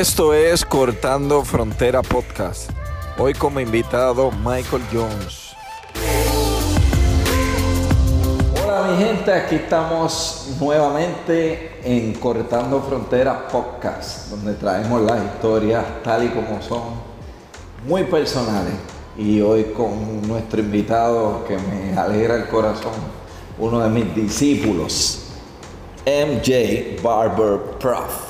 [0.00, 2.70] Esto es Cortando Frontera Podcast.
[3.18, 5.50] Hoy como invitado Michael Jones.
[8.64, 16.24] Hola mi gente, aquí estamos nuevamente en Cortando Frontera Podcast, donde traemos las historias tal
[16.24, 16.94] y como son,
[17.86, 18.72] muy personales.
[19.18, 22.94] Y hoy con nuestro invitado que me alegra el corazón,
[23.58, 25.26] uno de mis discípulos,
[26.06, 28.29] MJ Barber Prof.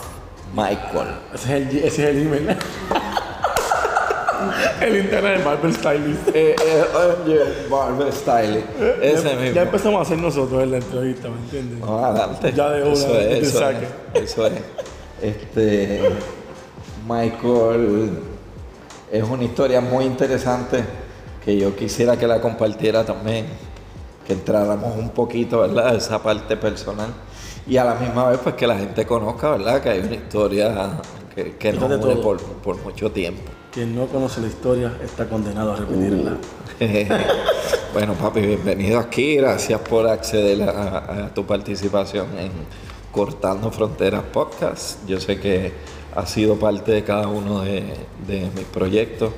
[0.54, 1.08] Michael.
[1.34, 2.48] Ese es el, ese es el email.
[4.80, 6.28] el internet de Barber Stylist.
[6.34, 6.84] Eh, eh,
[7.24, 8.64] MJ Barber Style.
[9.02, 9.54] Ese ya, mismo.
[9.54, 11.78] ya empezamos a hacer nosotros en la entrevista, ¿me entiendes?
[11.78, 12.52] No, adelante.
[12.52, 13.86] Ya de una, Eso de es, eso saque.
[14.14, 14.52] es, eso es.
[15.22, 16.00] Este,
[17.06, 18.10] Michael
[19.12, 20.82] es una historia muy interesante
[21.44, 23.46] que yo quisiera que la compartiera también,
[24.26, 25.94] que entráramos un poquito, ¿verdad?
[25.94, 27.12] Esa parte personal
[27.70, 29.80] y a la misma vez pues que la gente conozca, ¿verdad?
[29.80, 31.00] Que hay una historia
[31.34, 33.42] que, que nos une por, por mucho tiempo.
[33.72, 36.36] Quien no conoce la historia está condenado a repetirla.
[37.92, 39.36] bueno, papi, bienvenido aquí.
[39.36, 42.50] Gracias por acceder a, a tu participación en
[43.12, 45.06] Cortando Fronteras Podcast.
[45.06, 45.72] Yo sé que
[46.16, 47.84] has sido parte de cada uno de,
[48.26, 49.30] de mis proyectos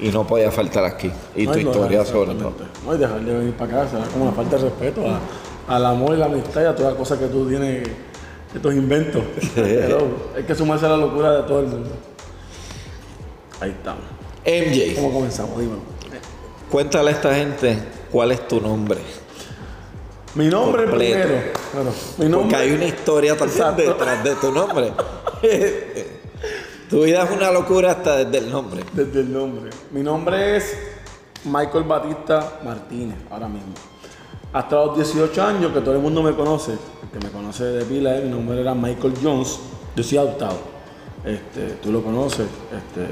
[0.00, 1.10] y no podía faltar aquí.
[1.36, 2.52] Y No, tu historia sobre todo.
[2.86, 5.20] No, y dejar de venir para acá, será como una falta de respeto a-
[5.68, 7.88] al amor y la amistad y a todas las cosas que tú tienes,
[8.54, 9.22] estos inventos.
[9.54, 11.90] Pero hay que sumarse a la locura de todo el mundo.
[13.60, 14.04] Ahí estamos.
[14.44, 15.58] MJ, ¿Cómo comenzamos?
[15.58, 15.80] Dímelo.
[16.70, 17.78] cuéntale a esta gente
[18.10, 18.98] cuál es tu nombre.
[20.34, 21.28] Mi nombre Completo.
[21.28, 21.52] primero.
[21.72, 24.92] Bueno, mi Porque hay una historia también detrás de tu nombre.
[26.90, 28.84] tu vida es una locura hasta desde el nombre.
[28.92, 29.70] Desde el nombre.
[29.92, 30.76] Mi nombre es
[31.44, 33.72] Michael Batista Martínez, ahora mismo.
[34.54, 37.84] Hasta los 18 años, que todo el mundo me conoce, el que me conoce de
[37.84, 39.58] pila, eh, mi nombre era Michael Jones.
[39.96, 40.58] Yo soy adoptado.
[41.24, 42.46] Este, tú lo conoces.
[42.70, 43.08] Este,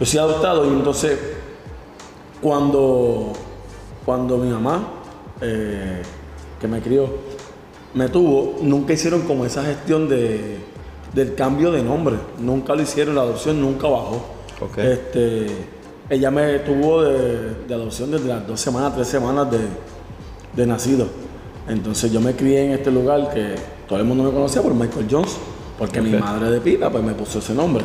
[0.00, 1.18] yo soy adoptado y entonces,
[2.40, 3.34] cuando,
[4.06, 4.88] cuando mi mamá,
[5.42, 6.00] eh,
[6.58, 7.10] que me crió,
[7.92, 10.60] me tuvo, nunca hicieron como esa gestión de,
[11.12, 12.16] del cambio de nombre.
[12.38, 14.16] Nunca lo hicieron, la adopción nunca bajó.
[14.62, 14.78] Ok.
[14.78, 15.46] Este,
[16.08, 19.58] ella me tuvo de, de adopción desde las dos semanas, tres semanas de,
[20.54, 21.06] de nacido.
[21.68, 23.54] Entonces yo me crié en este lugar que
[23.88, 25.36] todo el mundo me conocía por Michael Jones,
[25.78, 27.84] porque mi madre de pila pues me puso ese nombre.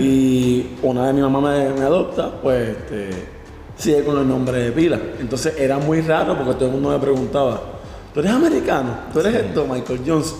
[0.00, 3.10] Y una vez mi mamá me, me adopta, pues este,
[3.76, 4.98] sigue con el nombre de pila.
[5.20, 7.60] Entonces era muy raro porque todo el mundo me preguntaba,
[8.12, 8.90] ¿tú eres americano?
[9.12, 10.34] ¿Tú eres esto, Michael Jones?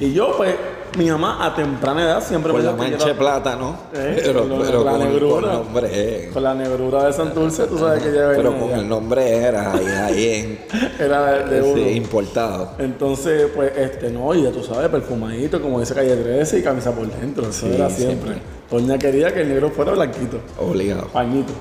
[0.00, 0.54] Y yo pues,
[0.98, 3.76] mi mamá a temprana edad siempre Por me la mancha de era- plata, ¿no?
[3.94, 5.40] Eh, pero con pero la con, negrura.
[5.48, 5.88] con nombre.
[5.92, 6.30] eh.
[6.32, 9.72] Con la negrura de Santurce, tú sabes que ella venía Pero con el nombre era
[9.72, 10.58] ahí, ahí en,
[10.98, 12.72] Era de, de sí, importado.
[12.78, 16.92] Entonces, pues, este, no, y ya tú sabes, perfumadito, como dice Calle 13 y camisa
[16.92, 17.48] por dentro.
[17.48, 18.32] Eso Sí, era siempre.
[18.34, 18.42] siempre.
[18.70, 21.08] Doña quería que el negro fuera blanquito, Obligado.
[21.08, 21.52] pañito.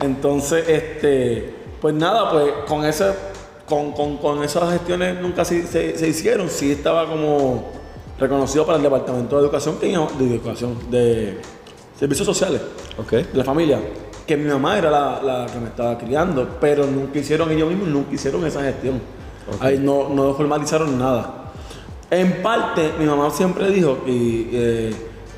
[0.00, 3.06] Entonces, este, pues nada, pues con ese,
[3.66, 6.48] con, con, con esas gestiones nunca se, se, se hicieron.
[6.50, 7.64] Sí estaba como
[8.18, 11.40] reconocido para el Departamento de Educación, de Educación, de
[11.98, 12.60] Servicios Sociales
[13.10, 13.80] de la familia,
[14.26, 17.88] que mi mamá era la, la que me estaba criando, pero nunca hicieron ellos mismos,
[17.88, 19.00] nunca hicieron esa gestión.
[19.60, 21.52] Ahí no, no formalizaron nada.
[22.10, 24.94] En parte, mi mamá siempre dijo, y eh,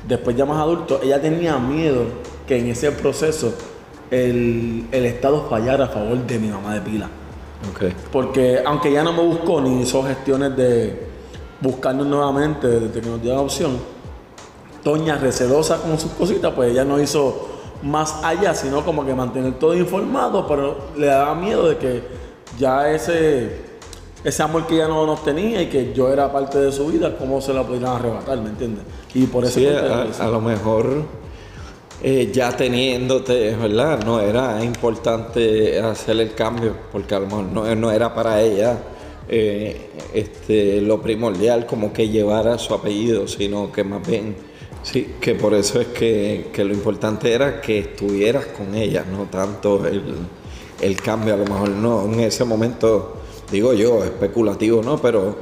[0.07, 2.03] después ya más adulto, ella tenía miedo
[2.47, 3.53] que en ese proceso
[4.09, 7.09] el, el Estado fallara a favor de mi mamá de pila.
[8.11, 11.06] Porque aunque ella no me buscó ni hizo gestiones de
[11.61, 13.77] buscarnos nuevamente desde que nos dio la opción,
[14.83, 17.47] Toña recelosa con sus cositas, pues ella no hizo
[17.83, 22.03] más allá, sino como que mantener todo informado, pero le daba miedo de que
[22.57, 23.65] ya ese,
[24.23, 27.15] ese amor que ella no nos tenía y que yo era parte de su vida,
[27.17, 28.85] cómo se la pudieran arrebatar, ¿me entiendes?
[29.13, 31.03] Y por eso Sí, a, a lo mejor
[32.01, 34.03] eh, ya teniéndote, ¿verdad?
[34.05, 38.77] No era importante hacer el cambio, porque a lo mejor no, no era para ella
[39.29, 44.35] eh, este, lo primordial como que llevara su apellido, sino que más bien,
[44.83, 49.25] sí, que por eso es que, que lo importante era que estuvieras con ella, no
[49.25, 50.03] tanto el,
[50.81, 53.17] el cambio, a lo mejor no, en ese momento,
[53.51, 54.97] digo yo, especulativo, ¿no?
[55.01, 55.35] Pero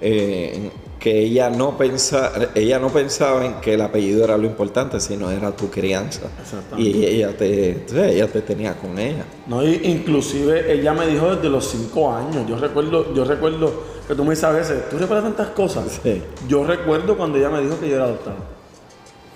[0.00, 4.98] eh, que ella no pensa, ella no pensaba en que el apellido era lo importante,
[5.00, 6.22] sino era tu crianza.
[6.40, 6.90] Exactamente.
[6.90, 9.24] Y ella te, ella te tenía con ella.
[9.46, 12.48] No, y inclusive ella me dijo desde los cinco años.
[12.48, 13.72] Yo recuerdo, yo recuerdo
[14.08, 16.00] que tú me dices a veces, ¿tú recuerdas tantas cosas?
[16.02, 16.22] Sí.
[16.48, 18.36] Yo recuerdo cuando ella me dijo que yo era adoptado.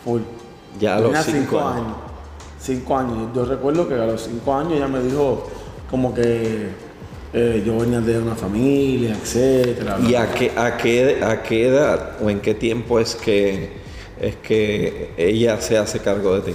[0.05, 0.23] Full.
[0.81, 1.97] Ya a los Tenía cinco años.
[2.61, 3.29] Cinco años.
[3.35, 5.47] Yo recuerdo que a los cinco años ella me dijo
[5.91, 6.71] como que
[7.33, 9.99] eh, yo venía de una familia, etcétera.
[10.07, 13.81] ¿Y a qué, a, qué, a qué edad o en qué tiempo es que
[14.21, 16.55] es que ella se hace cargo de ti.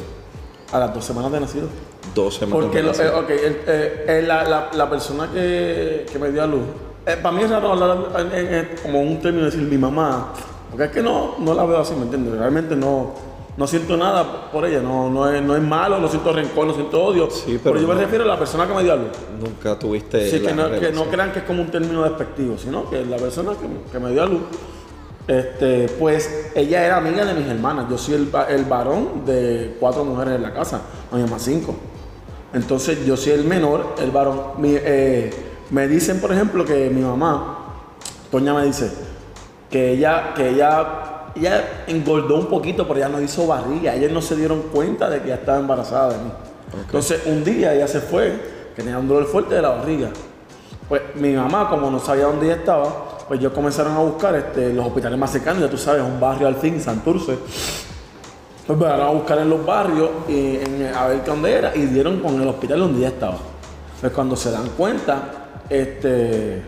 [0.72, 1.68] A las dos semanas de nacido.
[2.16, 3.08] Dos semanas Porque de lo- nacido.
[3.08, 6.62] eh, ok, el- eh, eh, la, la- la persona que, que me dio a luz,
[7.06, 7.98] eh, para mí es raro hablar
[8.84, 10.34] como un término de decir mi mamá,
[10.70, 12.38] porque es que no, no la veo así, ¿me entiendes?
[12.38, 13.14] Realmente no,
[13.58, 16.74] no siento nada por ella, no, no, es, no es malo, no siento rencor, no
[16.76, 19.08] siento odio, Sí, pero yo me refiero a la persona que me dio a luz.
[19.40, 22.58] Nunca tuviste Sí, la que no, que no crean que es como un término despectivo,
[22.58, 24.42] sino que la persona que, que me dio a luz,
[25.28, 27.88] este, pues ella era amiga de mis hermanas.
[27.90, 30.82] Yo soy el, el varón de cuatro mujeres en la casa,
[31.12, 31.76] a mi mamá cinco.
[32.54, 34.40] Entonces yo soy el menor, el varón.
[34.60, 35.30] Mi- eh,
[35.72, 37.74] me dicen, por ejemplo, que mi mamá,
[38.32, 38.90] Toña me dice,
[39.70, 41.07] que ella, que ella,
[41.40, 43.94] ella engordó un poquito, pero ella no hizo barriga.
[43.96, 46.32] Ellos no se dieron cuenta de que ella estaba embarazada de mí.
[46.86, 48.34] Entonces un día ella se fue,
[48.76, 50.10] que tenía un dolor fuerte de la barriga.
[50.90, 52.86] Pues mi mamá, como no sabía dónde ella estaba,
[53.28, 56.48] pues ellos comenzaron a buscar este, los hospitales más cercanos, ya tú sabes, un barrio
[56.48, 57.38] al fin, Santurce.
[58.66, 62.20] Pues empezaron a buscar en los barrios y en- a ver dónde era y dieron
[62.20, 63.38] con el hospital donde ella estaba.
[64.00, 65.22] Pues cuando se dan cuenta,
[65.70, 66.62] este,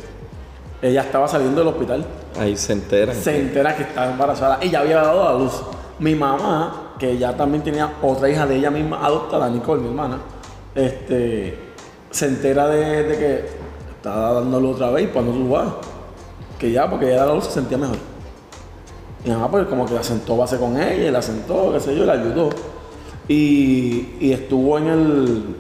[0.81, 2.06] ella estaba saliendo del hospital
[2.38, 3.16] Ahí se enteran.
[3.16, 5.62] se entera que estaba embarazada y ya había dado a luz.
[6.00, 10.20] Mi mamá, que ya también tenía otra hija de ella misma adoptada, Nicole, mi hermana,
[10.76, 11.58] este,
[12.12, 13.46] se entera de, de que
[13.92, 15.68] estaba dándolo otra vez y cuando tú vas,
[16.58, 17.98] que ya porque ella dado a luz se sentía mejor.
[19.26, 21.96] Mi mamá pues como que la sentó base con ella, y la sentó, qué sé
[21.96, 22.50] yo, la ayudó.
[23.28, 25.56] Y, y estuvo en el,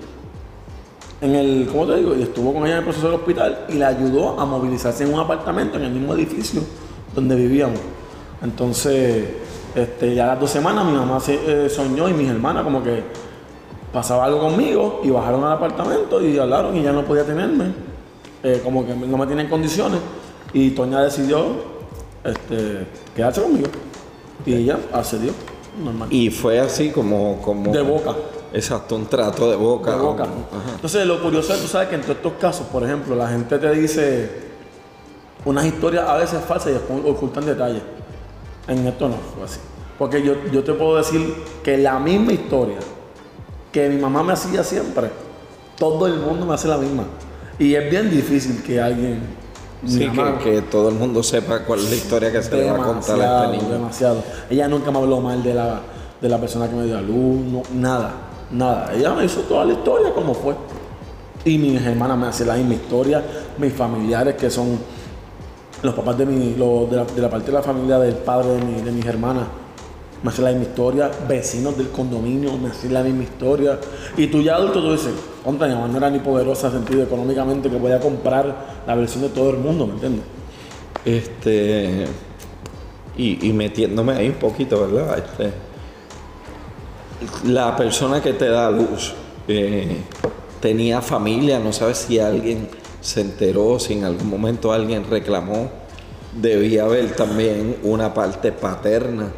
[1.21, 2.15] en el, ¿cómo te digo?
[2.15, 5.13] Y estuvo con ella en el proceso del hospital y la ayudó a movilizarse en
[5.13, 6.61] un apartamento en el mismo edificio
[7.13, 7.79] donde vivíamos.
[8.41, 9.25] Entonces,
[9.75, 12.81] este, ya a las dos semanas mi mamá se, eh, soñó y mis hermanas como
[12.81, 13.03] que
[13.91, 17.73] pasaba algo conmigo y bajaron al apartamento y hablaron y ya no podía tenerme,
[18.43, 19.99] eh, como que no me tiene en condiciones
[20.53, 21.47] y Toña decidió
[22.23, 23.67] este, quedarse conmigo
[24.45, 25.33] y ella accedió,
[25.83, 26.07] normal.
[26.11, 27.71] Y fue así como, como.
[27.71, 28.15] De boca.
[28.53, 29.91] Exacto, un trato de boca.
[29.91, 30.23] de boca.
[30.23, 30.71] Ajá.
[30.75, 33.57] Entonces, lo curioso es, tú sabes que en todos estos casos, por ejemplo, la gente
[33.59, 34.49] te dice
[35.45, 37.81] unas historias a veces falsas y después ocultan detalles.
[38.67, 39.59] En esto no fue así.
[39.97, 42.77] Porque yo, yo te puedo decir que la misma historia
[43.71, 45.09] que mi mamá me hacía siempre,
[45.77, 47.03] todo el mundo me hace la misma.
[47.59, 49.21] Y es bien difícil que alguien...
[49.85, 52.71] Sí, mamá- que, que todo el mundo sepa cuál es la historia que se le
[52.71, 53.69] va a contar a este niño.
[53.73, 54.23] Demasiado.
[54.49, 55.81] Ella nunca me habló mal de la,
[56.19, 58.11] de la persona que me dio a luz, no, nada,
[58.51, 58.93] nada.
[58.93, 60.55] Ella me hizo toda la historia como fue.
[61.45, 63.23] Y mis hermanas me hacen la misma historia,
[63.57, 64.77] mis familiares que son
[65.81, 68.81] los papás de, mi, los de, la, parte de la familia del padre de, mi-
[68.81, 69.45] de mis hermanas.
[70.21, 73.79] Me hacen la misma historia, vecinos del condominio me hacen la misma historia.
[74.17, 75.13] Y tú ya adulto, tú dices,
[75.45, 79.21] contra mi mamá no era ni poderosa en sentido económicamente que podía comprar la versión
[79.23, 80.23] de todo el mundo, ¿me entiendes?
[81.05, 82.05] Este.
[83.17, 85.17] Y, y metiéndome ahí un poquito, ¿verdad?
[85.19, 85.53] Este,
[87.45, 89.13] la persona que te da luz
[89.47, 89.97] eh,
[90.61, 92.67] tenía familia, no sabes si alguien
[93.01, 95.69] se enteró, si en algún momento alguien reclamó.
[96.33, 99.31] Debía haber también una parte paterna.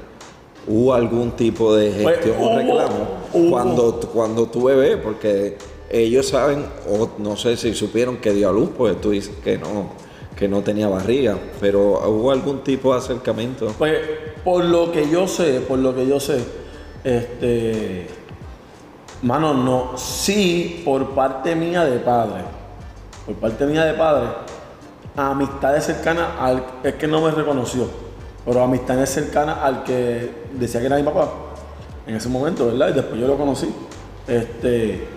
[0.67, 3.49] ¿Hubo algún tipo de Pues, gestión o reclamo hubo.
[3.49, 4.97] cuando, cuando tu bebé?
[4.97, 5.57] Porque
[5.89, 9.57] ellos saben, o no sé si supieron que dio a luz, porque tú dices que
[9.57, 9.89] no,
[10.35, 13.73] que no tenía barriga, pero hubo algún tipo de acercamiento.
[13.77, 13.97] Pues
[14.43, 16.39] por lo que yo sé, por lo que yo sé,
[17.03, 18.07] este,
[19.21, 22.43] mano, no, sí, por parte mía de padre,
[23.25, 24.27] por parte mía de padre,
[25.15, 27.87] amistades cercanas al, es que no me reconoció,
[28.45, 31.29] pero amistades cercanas al que decía que era mi papá,
[32.07, 32.89] en ese momento, ¿verdad?
[32.89, 33.73] Y después yo lo conocí,
[34.27, 35.07] este,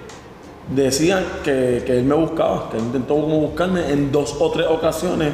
[0.74, 5.32] decían que, que él me buscaba, que él intentó buscarme en dos o tres ocasiones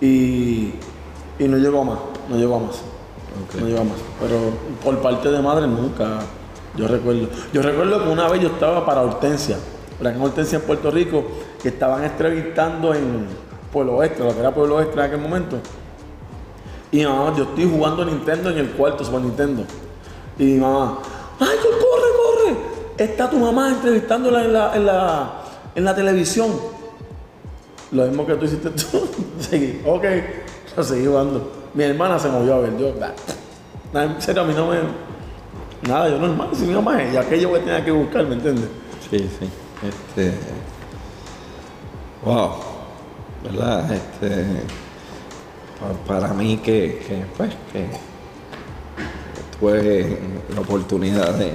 [0.00, 0.74] y,
[1.38, 1.98] y no llegó a más,
[2.28, 2.91] no llegó a más.
[3.60, 3.98] No llegó a más.
[4.20, 4.36] Pero
[4.82, 6.20] por parte de madre nunca,
[6.76, 7.28] yo recuerdo.
[7.52, 9.56] Yo recuerdo que una vez yo estaba para Hortensia,
[9.98, 11.24] para acá en Hortensia en Puerto Rico,
[11.62, 13.26] que estaban entrevistando en
[13.72, 15.58] Pueblo Oeste, lo que era Pueblo Oeste en aquel momento.
[16.90, 19.64] Y mi mamá, yo estoy jugando Nintendo en el cuarto, Super Nintendo.
[20.38, 20.98] Y mi mamá,
[21.40, 22.56] ¡ay, corre, corre!
[22.98, 25.32] Está tu mamá entrevistándola en la, en la,
[25.74, 26.50] en la televisión.
[27.92, 29.08] Lo mismo que tú hiciste tú.
[29.40, 30.04] Seguí, ok,
[30.82, 31.61] seguí jugando.
[31.74, 32.92] Mi hermana se movió a ver, yo,
[34.00, 34.76] en serio, a mí no me.
[35.88, 38.66] Nada, yo normal, si mamá es, y aquello que tenía que buscar, ¿me entiendes?
[39.10, 39.48] Sí, sí.
[39.86, 40.34] Este.
[42.24, 42.50] Wow.
[43.44, 43.90] ¿Verdad?
[43.92, 44.28] Este.
[45.80, 47.86] pa- Para mí que, que, pues, que
[49.58, 50.18] tuve
[50.54, 51.52] la oportunidad de,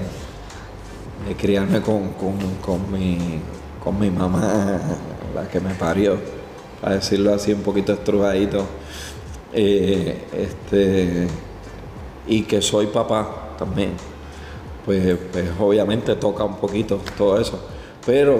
[1.28, 3.40] de criarme con, con, con mi,
[3.84, 4.80] con mi mamá,
[5.34, 6.18] la que me parió,
[6.82, 8.66] para decirlo así un poquito estrujadito.
[9.54, 11.28] Eh, este,
[12.28, 13.92] y que soy papá también,
[14.86, 17.60] pues, pues obviamente toca un poquito todo eso.
[18.06, 18.40] Pero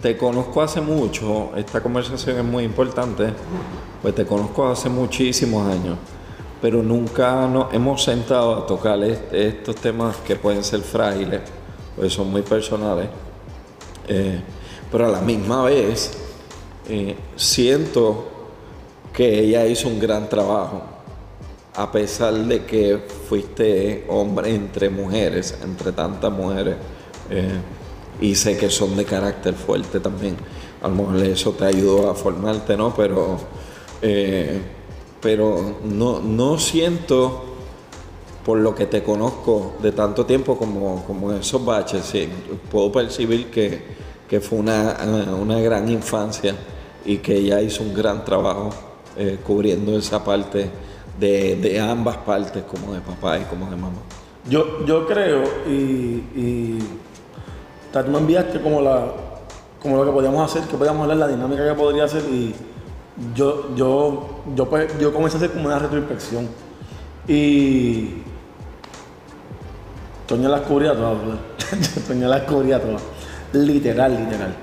[0.00, 3.32] te conozco hace mucho, esta conversación es muy importante,
[4.02, 5.96] pues te conozco hace muchísimos años,
[6.60, 11.40] pero nunca nos hemos sentado a tocar estos temas que pueden ser frágiles,
[11.94, 13.08] pues son muy personales.
[14.08, 14.40] Eh,
[14.90, 16.10] pero a la misma vez
[16.88, 18.31] eh, siento
[19.12, 20.82] que ella hizo un gran trabajo,
[21.74, 26.76] a pesar de que fuiste hombre entre mujeres, entre tantas mujeres,
[27.30, 27.60] eh,
[28.20, 30.36] y sé que son de carácter fuerte también.
[30.82, 32.94] A lo mejor eso te ayudó a formarte, ¿no?
[32.94, 33.36] Pero,
[34.00, 34.60] eh,
[35.20, 37.44] pero no, no siento
[38.44, 42.28] por lo que te conozco de tanto tiempo como, como esos baches, sí,
[42.70, 44.02] puedo percibir que,
[44.40, 44.96] fue una,
[45.38, 46.54] una gran infancia
[47.04, 48.70] y que ella hizo un gran trabajo
[49.16, 50.70] eh, cubriendo esa parte
[51.18, 53.98] de, ambas partes, como de papá y como de mamá.
[54.48, 56.78] Yo, yo creo, y, y
[57.92, 59.12] tú me enviaste como, la,
[59.80, 62.54] como lo que podíamos hacer, que podíamos hablar, la dinámica que podría hacer, y
[63.34, 66.48] yo, yo, yo, pues, yo comencé a hacer como una retroinspección.
[67.28, 68.22] Y
[70.26, 71.18] Toña las cubría todas,
[72.08, 73.02] Toña las cubría todas.
[73.52, 74.54] Literal, literal.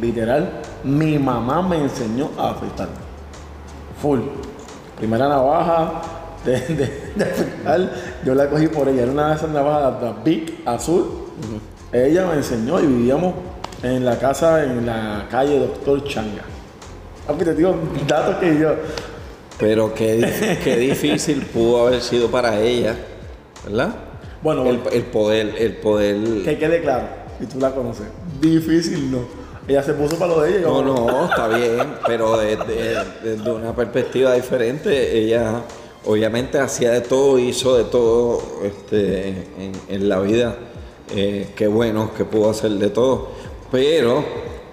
[0.00, 0.50] Literal,
[0.84, 2.88] mi mamá me enseñó a afeitar.
[4.00, 4.20] Full.
[4.96, 6.02] Primera navaja
[6.44, 6.60] de,
[7.16, 7.92] de, afeitar,
[8.24, 9.02] yo la cogí por ella.
[9.02, 11.06] Era una de esas navajas de Big azul.
[11.92, 13.34] Ella me enseñó y vivíamos
[13.82, 16.42] en la casa en la calle Doctor Changa.
[17.26, 17.76] Aunque te digo
[18.06, 18.74] datos que yo.
[19.58, 22.94] Pero qué, qué difícil pudo haber sido para ella,
[23.64, 23.94] ¿verdad?
[24.42, 26.44] Bueno, el, el poder, el poder.
[26.44, 27.06] Que quede claro,
[27.40, 28.06] y tú la conoces.
[28.40, 29.37] Difícil no
[29.68, 30.66] ella se puso para lo de ella.
[30.66, 35.62] No, no, está bien, pero desde, una perspectiva diferente, ella
[36.06, 39.48] obviamente hacía de todo, hizo de todo este,
[39.88, 40.56] en, la vida.
[41.14, 43.28] Eh, qué bueno que pudo hacer de todo.
[43.70, 44.24] Pero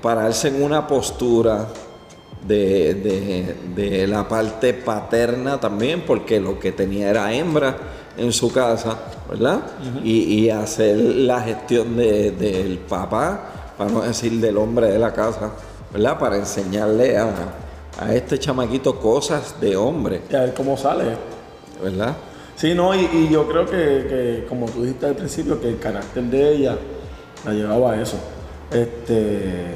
[0.02, 1.68] pararse en una postura
[2.48, 7.76] de, la parte paterna también, porque lo que tenía era hembra
[8.18, 8.98] en su casa,
[9.30, 9.60] ¿verdad?
[10.06, 15.52] y, hacer la gestión del papá para no decir del hombre de la casa,
[15.92, 16.18] ¿verdad?
[16.18, 17.34] Para enseñarle a,
[18.14, 20.22] este chamaquito cosas de hombre.
[20.30, 21.06] Y a ver cómo sale.
[21.82, 22.16] ¿Verdad?
[22.56, 26.56] Sí, no, y, yo creo que, como tú dijiste al principio, que el carácter de
[26.56, 26.78] ella
[27.46, 28.18] la llevaba a eso.
[28.72, 29.76] Este,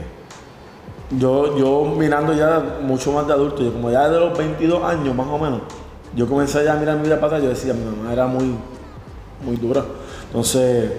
[1.17, 5.15] yo, yo mirando ya mucho más de adulto, yo como ya de los 22 años
[5.15, 5.61] más o menos,
[6.15, 8.55] yo comencé ya a mirar mi vida atrás, yo decía, mi mamá era muy,
[9.45, 9.83] muy dura.
[10.27, 10.91] Entonces,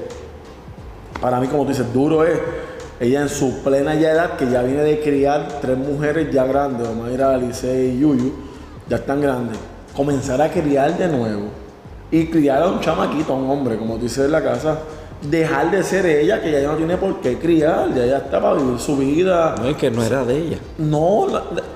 [1.21, 2.39] para mí, como tú dices, duro es
[3.01, 6.87] ella en su plena ya edad, que ya viene de criar tres mujeres ya grandes,
[6.87, 8.31] Omaira, Alice y Yuyu,
[8.89, 9.57] ya están grandes,
[9.97, 11.45] comenzar a criar de nuevo
[12.11, 14.81] y criar a un chamaquito, a un hombre, como dice en la casa,
[15.23, 18.55] dejar de ser ella, que ya no tiene por qué criar, ya, ya está para
[18.55, 19.55] vivir su vida.
[19.59, 20.59] No, es que no era de ella.
[20.77, 21.27] No,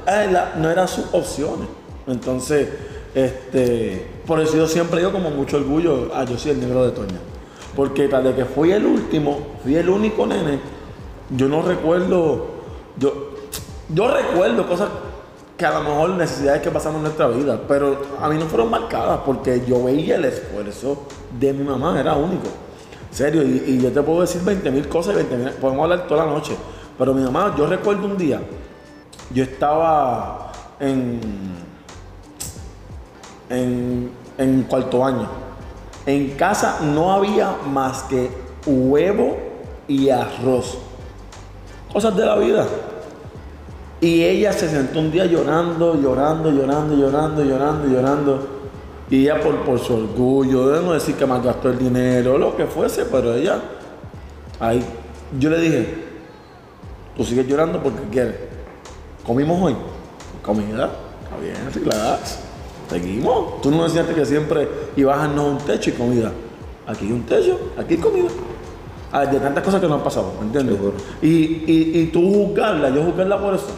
[0.06, 1.68] eh, no eran sus opciones.
[2.06, 2.68] Entonces,
[3.14, 6.90] este, por eso yo siempre digo como mucho orgullo, ah, yo soy el negro de
[6.90, 7.18] Toña.
[7.74, 10.73] Porque tal de que fui el último, fui el único nene
[11.30, 12.46] yo no recuerdo,
[12.98, 13.30] yo,
[13.88, 14.88] yo recuerdo cosas
[15.56, 18.70] que a lo mejor necesidades que pasaron en nuestra vida, pero a mí no fueron
[18.70, 21.04] marcadas porque yo veía el esfuerzo
[21.38, 22.48] de mi mamá, era único.
[23.10, 26.26] serio, y, yo te puedo decir 20 mil cosas y 20 mil, podemos hablar toda
[26.26, 26.56] la noche,
[26.98, 28.40] pero mi mamá, yo recuerdo un día,
[29.32, 30.50] yo estaba
[30.80, 31.20] en,
[33.48, 35.28] en, en cuarto año.
[36.06, 38.28] En casa no había más que
[38.66, 39.38] huevo
[39.86, 40.78] y arroz
[41.94, 42.66] cosas de la vida.
[44.00, 48.48] Y ella se sentó un día llorando, llorando, llorando, llorando, llorando, llorando.
[49.08, 52.66] Y ella por, por su orgullo, de no decir que malgastó el dinero, lo que
[52.66, 53.60] fuese, pero ella,
[54.58, 54.84] ahí,
[55.38, 55.94] yo le dije,
[57.16, 58.34] tú sigues llorando porque quieres.
[59.24, 59.76] ¿Comimos hoy?
[60.42, 60.90] Comida,
[61.22, 62.40] está bien, relax.
[62.90, 63.62] Seguimos.
[63.62, 66.32] Tú no decías que siempre ibas a no un techo y comida.
[66.86, 68.28] Aquí hay un techo, aquí hay comida
[69.20, 70.76] de tantas cosas que nos han pasado, ¿me entiendes?
[71.22, 73.68] Y, y, y, tú juzgarla, yo juzgarla por eso.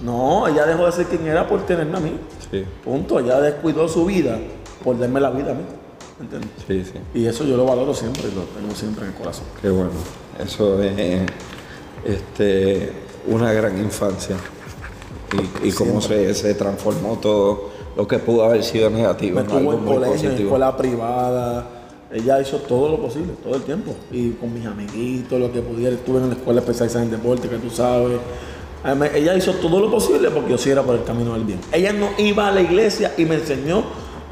[0.00, 2.12] No, ella dejó de ser quien era por tenerme a mí.
[2.50, 2.64] Sí.
[2.82, 3.20] Punto.
[3.20, 4.38] Ella descuidó su vida
[4.82, 5.62] por darme la vida a mí.
[6.18, 6.50] ¿me ¿Entiendes?
[6.66, 6.98] Sí, sí.
[7.14, 9.44] Y eso yo lo valoro siempre lo tengo siempre en el corazón.
[9.60, 9.90] Qué bueno.
[10.42, 11.22] Eso es
[12.04, 12.92] este,
[13.28, 14.36] una gran infancia.
[15.62, 19.40] Y, y cómo se, se, transformó todo lo que pudo haber sido negativo.
[19.40, 21.81] Me en algo en colegio, en escuela privada
[22.12, 23.94] ella hizo todo lo posible, todo el tiempo.
[24.10, 25.94] Y con mis amiguitos, lo que pudiera.
[25.94, 28.18] Estuve en la escuela especializada en deporte, que tú sabes.
[29.14, 31.60] Ella hizo todo lo posible porque yo sí era por el camino del bien.
[31.72, 33.84] Ella no iba a la iglesia y me enseñó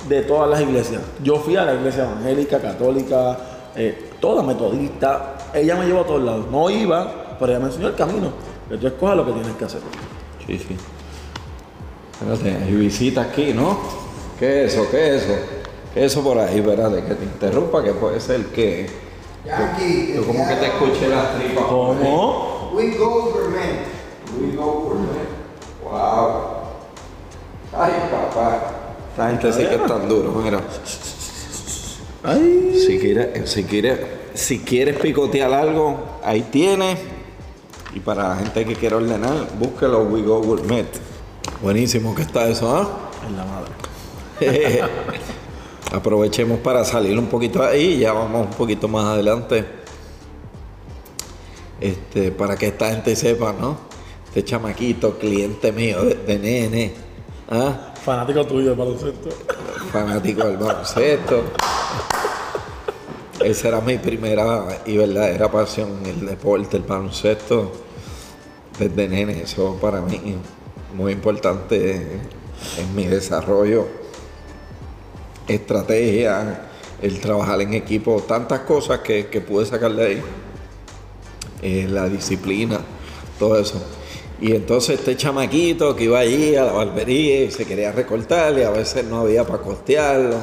[0.08, 1.00] de todas las iglesias.
[1.22, 3.38] Yo fui a la iglesia evangélica, católica,
[3.76, 5.50] eh, toda metodista.
[5.54, 6.46] Ella me llevó a todos lados.
[6.50, 8.32] No iba, pero ella me enseñó el camino.
[8.68, 9.80] Que tú escojas lo que tienes que hacer.
[10.46, 10.76] Sí, sí.
[12.20, 13.78] Espérate, hay visita aquí, ¿no?
[14.38, 14.90] ¿Qué es eso?
[14.90, 15.60] ¿Qué es eso?
[15.94, 16.59] ¿Qué es eso por ahí?
[16.59, 18.88] Espérate, que te interrumpa, que puede ser que...
[19.44, 21.64] Yo como que te escuché las tripas.
[21.64, 22.70] ¿Cómo?
[22.75, 23.80] We government.
[24.38, 25.28] We go for it.
[25.82, 26.61] Wow.
[27.76, 28.61] Ay, papá.
[29.11, 30.61] Esta gente sí que es tan duro, mira.
[32.23, 32.85] Ay.
[32.87, 33.99] Si quieres, si quieres,
[34.35, 36.99] si quieres picotear algo, ahí tienes.
[37.94, 40.87] Y para la gente que quiere ordenar, búsquelo We Go Gourmet.
[41.61, 42.88] Buenísimo que está eso, ¿ah?
[43.26, 43.73] En la madre.
[45.92, 49.64] Aprovechemos para salir un poquito ahí y ya vamos un poquito más adelante.
[51.80, 53.78] Este, para que esta gente sepa, ¿no?
[54.26, 56.94] Este chamaquito, cliente mío de, de nene,
[57.50, 57.92] ¿ah?
[58.04, 59.30] Fanático tuyo de baloncesto.
[59.92, 61.42] fanático del baloncesto.
[63.42, 67.73] Esa era mi primera y verdadera pasión, el deporte, el baloncesto.
[68.78, 70.37] Desde nene, eso para mí
[70.94, 72.20] muy importante
[72.78, 74.00] en mi desarrollo.
[75.50, 76.69] Estrategia,
[77.02, 80.23] el trabajar en equipo, tantas cosas que, que pude sacar de ahí.
[81.62, 82.80] Eh, la disciplina,
[83.38, 83.83] todo eso.
[84.40, 88.62] Y entonces este chamaquito que iba allí a la barbería y se quería recortar y
[88.62, 90.37] a veces no había para costearlo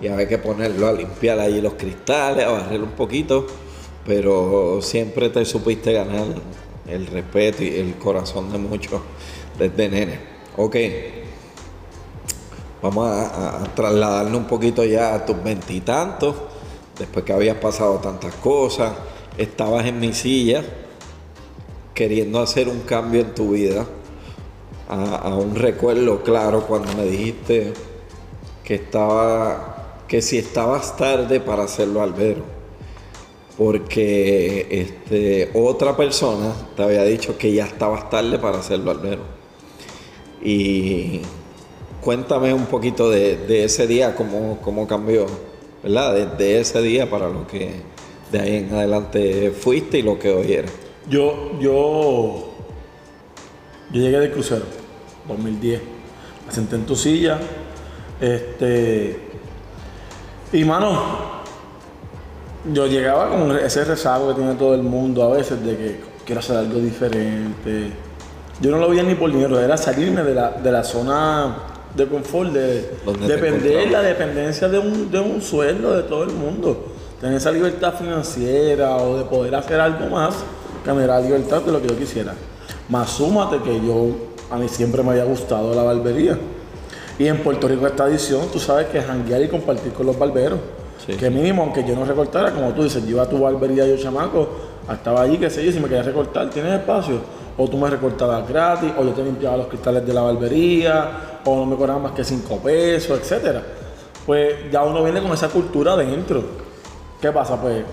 [0.00, 3.46] y había que ponerlo a limpiar allí los cristales, a barrer un poquito,
[4.06, 6.24] pero siempre te supiste ganar
[6.88, 9.02] el respeto y el corazón de muchos
[9.58, 10.20] desde nene.
[10.56, 10.76] Ok,
[12.82, 16.34] vamos a, a trasladarnos un poquito ya a tus veintitantos,
[16.98, 18.92] después que habías pasado tantas cosas,
[19.38, 20.62] estabas en mi silla
[21.94, 23.86] queriendo hacer un cambio en tu vida,
[24.88, 27.72] a, un recuerdo claro cuando me dijiste
[28.62, 32.44] que estaba, que si estabas tarde para hacerlo albero,
[33.56, 39.22] porque este, otra persona te había dicho que ya estabas tarde para hacerlo albero.
[40.42, 41.22] Y
[42.02, 45.26] cuéntame un poquito de, de ese día, cómo, cómo cambió,
[45.82, 46.14] ¿verdad?
[46.14, 47.80] Desde ese día para lo que
[48.30, 50.72] de ahí en adelante fuiste y lo que hoy eres.
[51.08, 52.50] Yo, yo,
[53.92, 54.64] yo llegué del crucero,
[55.28, 55.80] 2010.
[56.46, 57.38] Me senté en tu silla.
[58.20, 59.18] Este.
[60.52, 61.42] Y mano,
[62.72, 66.40] yo llegaba con ese rezago que tiene todo el mundo a veces de que quiero
[66.40, 67.90] hacer algo diferente.
[68.60, 72.06] Yo no lo veía ni por dinero, era salirme de la, de la zona de
[72.06, 72.90] confort, de
[73.26, 76.86] depender la dependencia de un, de un sueldo de todo el mundo.
[77.20, 80.34] Tener esa libertad financiera o de poder hacer algo más
[80.84, 82.34] que me diera libertad de lo que yo quisiera.
[82.88, 84.08] Más súmate que yo,
[84.50, 86.38] a mí siempre me había gustado la barbería.
[87.18, 90.18] Y en Puerto Rico esta edición, tú sabes que es janguear y compartir con los
[90.18, 90.58] barberos.
[91.06, 91.14] Sí.
[91.14, 93.96] Que mínimo, aunque yo no recortara, como tú dices, yo iba a tu barbería yo
[93.96, 94.48] chamaco,
[94.90, 97.20] estaba allí, qué sé yo, si me querías recortar, ¿tienes espacio?
[97.56, 101.56] O tú me recortabas gratis, o yo te limpiaba los cristales de la barbería, o
[101.56, 103.62] no me cobraban más que 5 pesos, etcétera.
[104.24, 106.42] Pues ya uno viene con esa cultura dentro.
[107.20, 107.60] ¿Qué pasa?
[107.60, 107.84] Pues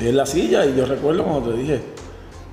[0.00, 1.80] en la silla y yo recuerdo cuando te dije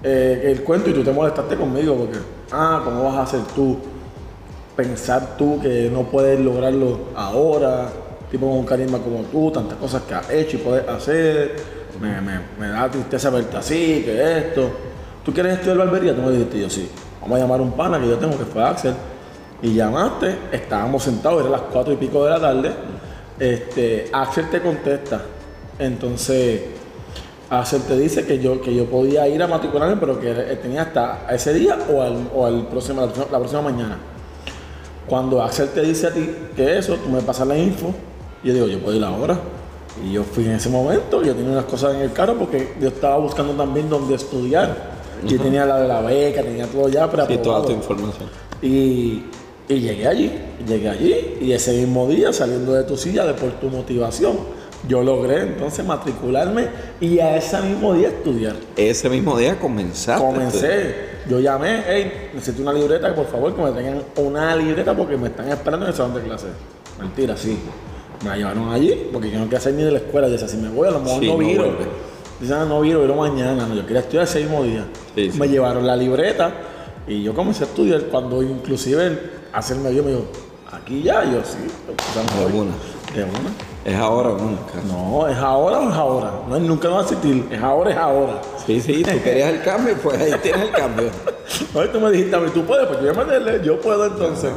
[0.04, 2.20] eh, el cuento y tú te molestaste conmigo porque,
[2.52, 3.78] ah, ¿cómo vas a hacer tú?
[4.76, 7.90] Pensar tú que no puedes lograrlo ahora,
[8.30, 11.56] tipo con un carisma como tú, tantas cosas que has hecho y puedes hacer,
[12.00, 14.70] me, me, me da tristeza verte así, que esto.
[15.28, 16.16] ¿Tú quieres estudiar barbería?
[16.16, 16.88] Tú me dijiste, yo sí.
[17.20, 18.94] Vamos a llamar a un pana que yo tengo que fue Axel.
[19.62, 22.72] Y llamaste, estábamos sentados, eran las cuatro y pico de la tarde.
[23.38, 25.22] Este, Axel te contesta.
[25.80, 26.62] Entonces,
[27.50, 31.28] Axel te dice que yo, que yo podía ir a matricularme, pero que tenía hasta
[31.30, 33.98] ese día o al, o al próximo, la, próxima, mañana.
[35.10, 37.94] Cuando Axel te dice a ti que eso, tú me pasas la info,
[38.46, 39.38] yo digo, yo puedo ir ahora.
[40.06, 42.88] Y yo fui en ese momento, yo tenía unas cosas en el carro porque yo
[42.88, 44.96] estaba buscando también dónde estudiar.
[45.26, 47.42] Yo tenía la de la beca, tenía todo ya Sí, preaprobado.
[47.44, 48.30] toda tu información.
[48.62, 49.24] Y,
[49.70, 50.32] y llegué allí,
[50.68, 54.38] llegué allí, y ese mismo día, saliendo de tu silla, de por tu motivación,
[54.88, 56.68] yo logré entonces matricularme
[57.02, 58.56] y a ese mismo día estudiar.
[58.76, 60.24] Ese mismo día comenzaste.
[60.24, 60.96] Comencé,
[61.28, 65.28] yo llamé, hey, necesito una libreta, por favor, que me tengan una libreta porque me
[65.28, 66.48] están esperando en el salón de clase.
[67.00, 67.58] Mentira, sí.
[68.24, 70.28] Me la llevaron allí porque yo no quería hacer ni de la escuela.
[70.28, 71.64] Dice, si me voy, a lo mejor Sí, no no viro.
[72.40, 73.66] Dice, ah, no viro, viro mañana.
[73.68, 74.86] No, yo quería estudiar ese mismo día.
[75.16, 75.40] Sí, sí.
[75.40, 76.52] Me llevaron la libreta
[77.08, 80.26] y yo comencé a estudiar cuando inclusive hacerme yo me dijo,
[80.72, 81.58] aquí ya, yo sí.
[81.88, 82.72] De una.
[83.16, 83.68] De una.
[83.88, 84.74] Es ahora o nunca.
[84.86, 86.42] No, es ahora o es ahora.
[86.48, 87.48] No es nunca no va a existir.
[87.50, 88.42] Es ahora, es ahora.
[88.66, 91.10] Sí, sí, tú querías el cambio, pues ahí tienes el cambio.
[91.74, 94.06] Hoy tú me dijiste a mí, tú puedes, pues yo voy a meterle, yo puedo
[94.06, 94.52] entonces.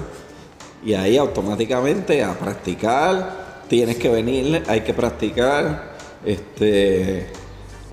[0.85, 5.93] Y ahí automáticamente a practicar, tienes que venir, hay que practicar,
[6.25, 7.29] este,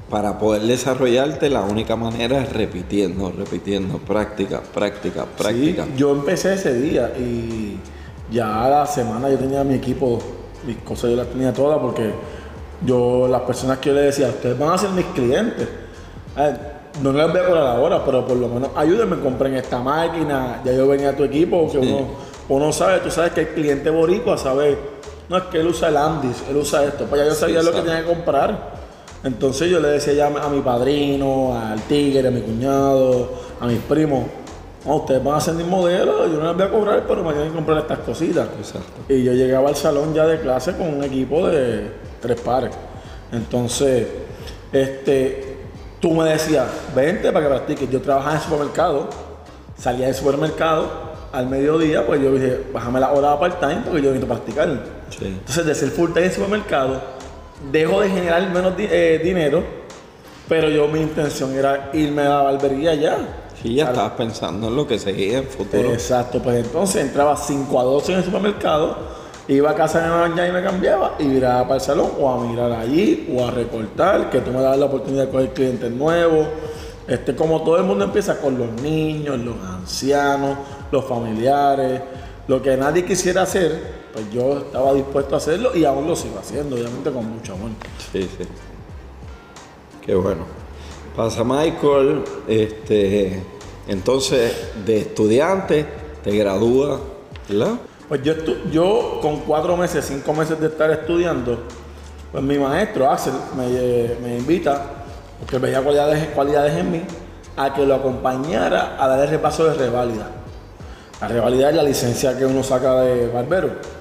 [0.10, 5.84] para poder desarrollarte la única manera es repitiendo, repitiendo, práctica, práctica, práctica.
[5.86, 7.78] Sí, yo empecé ese día y
[8.32, 10.20] ya a la semana yo tenía mi equipo,
[10.66, 12.12] mis cosas yo las tenía todas porque
[12.86, 15.68] yo, las personas que yo le decía, ustedes van a ser mis clientes.
[16.36, 20.62] Ver, no les voy a cobrar ahora, pero por lo menos ayúdenme, compren esta máquina,
[20.64, 21.88] ya yo venía a tu equipo, que Sí.
[21.88, 22.08] uno,
[22.48, 24.78] uno sabe, tú sabes que el cliente boricua sabe,
[25.28, 27.72] no es que él usa el Andis, él usa esto, pues ya yo sabía lo
[27.74, 28.87] que tenía que comprar.
[29.28, 33.80] Entonces yo le decía ya a mi padrino, al tigre, a mi cuñado, a mis
[33.80, 34.24] primos,
[34.86, 37.34] no, ustedes van a ser mis modelos, yo no les voy a cobrar, pero me
[37.34, 38.48] tienen que comprar estas cositas.
[38.58, 39.14] Exacto.
[39.14, 42.72] Y yo llegaba al salón ya de clase con un equipo de tres pares.
[43.34, 44.08] Entonces,
[44.72, 45.58] este,
[46.00, 47.90] tú me decías, vente para que practiques.
[47.90, 49.10] Yo trabajaba en el supermercado,
[49.78, 50.90] salía del supermercado
[51.34, 54.70] al mediodía, pues yo dije, bájame la hora part-time porque yo necesito practicar.
[55.10, 55.26] Sí.
[55.26, 57.17] Entonces, de ser full time en el supermercado,
[57.72, 59.64] dejo de generar menos di- eh, dinero,
[60.48, 63.18] pero yo mi intención era irme a la barbería ya.
[63.62, 65.92] Sí, ya estabas pensando en lo que seguía en futuro.
[65.92, 68.96] Exacto, pues entonces entraba 5 a 12 en el supermercado,
[69.48, 72.46] iba a casa de mamá y me cambiaba y miraba para el salón o a
[72.48, 76.48] mirar allí o a recortar, que tú me das la oportunidad de coger clientes nuevos.
[77.08, 80.58] Este, como todo el mundo empieza con los niños, los ancianos,
[80.92, 82.02] los familiares,
[82.48, 86.40] lo que nadie quisiera hacer, pues yo estaba dispuesto a hacerlo y aún lo sigo
[86.40, 87.70] haciendo, obviamente con mucho amor.
[88.12, 88.48] Sí, sí.
[90.04, 90.44] Qué bueno.
[91.16, 93.44] Pasa Michael, este,
[93.88, 95.86] entonces de estudiante
[96.24, 97.00] te gradúa,
[97.48, 97.74] ¿verdad?
[98.10, 98.34] Pues yo,
[98.72, 101.60] yo con cuatro meses, cinco meses de estar estudiando,
[102.32, 104.82] pues mi maestro, Axel, me, me invita,
[105.38, 107.02] porque veía cualidades, cualidades en mí,
[107.56, 110.32] a que lo acompañara a dar el repaso de reválida.
[111.22, 113.97] La reválida es la licencia que uno saca de barbero.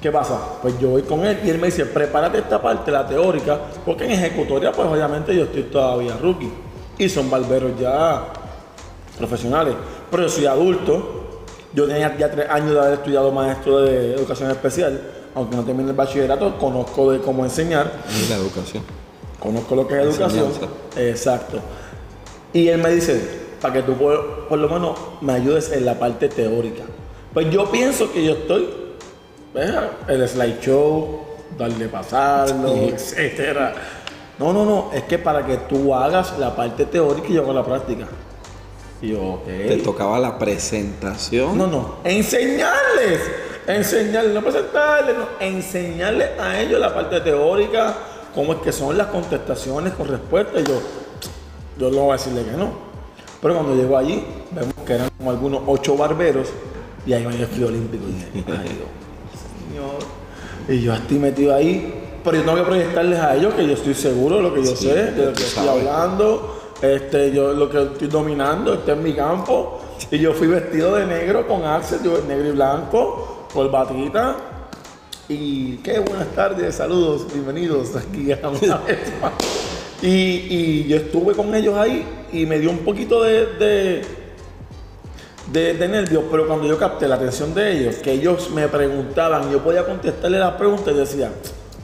[0.00, 0.38] ¿Qué pasa?
[0.62, 4.04] Pues yo voy con él y él me dice, prepárate esta parte, la teórica, porque
[4.04, 6.52] en ejecutoria, pues obviamente yo estoy todavía rookie.
[6.98, 8.26] Y son barberos ya
[9.16, 9.74] profesionales.
[10.10, 11.14] Pero yo soy adulto.
[11.72, 15.00] Yo tenía ya tres años de haber estudiado maestro de educación especial.
[15.34, 17.92] Aunque no termine el bachillerato, conozco de cómo enseñar.
[18.08, 18.82] Y la educación.
[19.38, 20.46] Conozco lo que es educación.
[20.96, 21.58] Exacto.
[22.52, 23.20] Y él me dice,
[23.60, 26.84] para que tú por, por lo menos me ayudes en la parte teórica.
[27.34, 28.68] Pues yo pienso que yo estoy,
[29.54, 31.20] el slideshow,
[31.56, 33.74] darle pasarlo, etcétera.
[34.38, 37.52] No, no, no, es que para que tú hagas la parte teórica y yo hago
[37.52, 38.06] la práctica.
[39.02, 39.42] Y yo.
[39.44, 41.58] Te tocaba la presentación.
[41.58, 43.20] No, no, enseñarles,
[43.66, 47.94] enseñarles, no presentarles, no, enseñarles a ellos la parte teórica,
[48.34, 50.60] cómo es que son las contestaciones con respuesta.
[50.60, 50.80] Y yo,
[51.78, 52.88] yo no voy a decirle que no.
[53.40, 56.48] Pero cuando llego allí, vemos que eran como algunos ocho barberos
[57.06, 58.88] y ahí yo fui olímpico y dije, ay Dios,
[59.68, 59.98] señor.
[60.68, 63.94] Y yo estoy metido ahí, pero yo tengo que proyectarles a ellos que yo estoy
[63.94, 65.86] seguro de lo que yo Sí, sé, de lo que estoy sabes.
[65.86, 69.80] hablando, este, yo lo que estoy dominando, este es mi campo.
[70.10, 74.36] Y yo fui vestido de negro con Axel, yo negro y blanco, corbatita.
[75.28, 79.32] Y qué buenas tardes, saludos, bienvenidos aquí a una vez más.
[80.00, 84.02] Y, y yo estuve con ellos ahí y me dio un poquito de, de,
[85.52, 89.50] de, de nervios, pero cuando yo capté la atención de ellos, que ellos me preguntaban,
[89.50, 91.30] yo podía contestarle las preguntas y decía,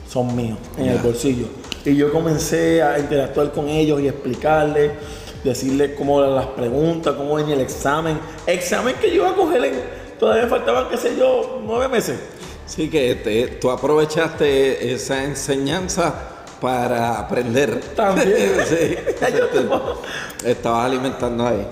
[0.09, 1.47] son míos, en el bolsillo.
[1.83, 4.91] Y yo comencé a interactuar con ellos y explicarles,
[5.43, 8.19] decirles cómo eran las preguntas, cómo venía el examen.
[8.47, 9.73] Examen que yo iba a coger en,
[10.19, 12.17] todavía faltaban, qué sé yo, nueve meses.
[12.65, 16.13] Sí, que te- tú aprovechaste esa enseñanza
[16.59, 17.79] para aprender.
[17.95, 18.55] También.
[18.67, 18.95] sí.
[19.53, 20.01] Tengo-
[20.43, 21.67] Estabas alimentando ahí.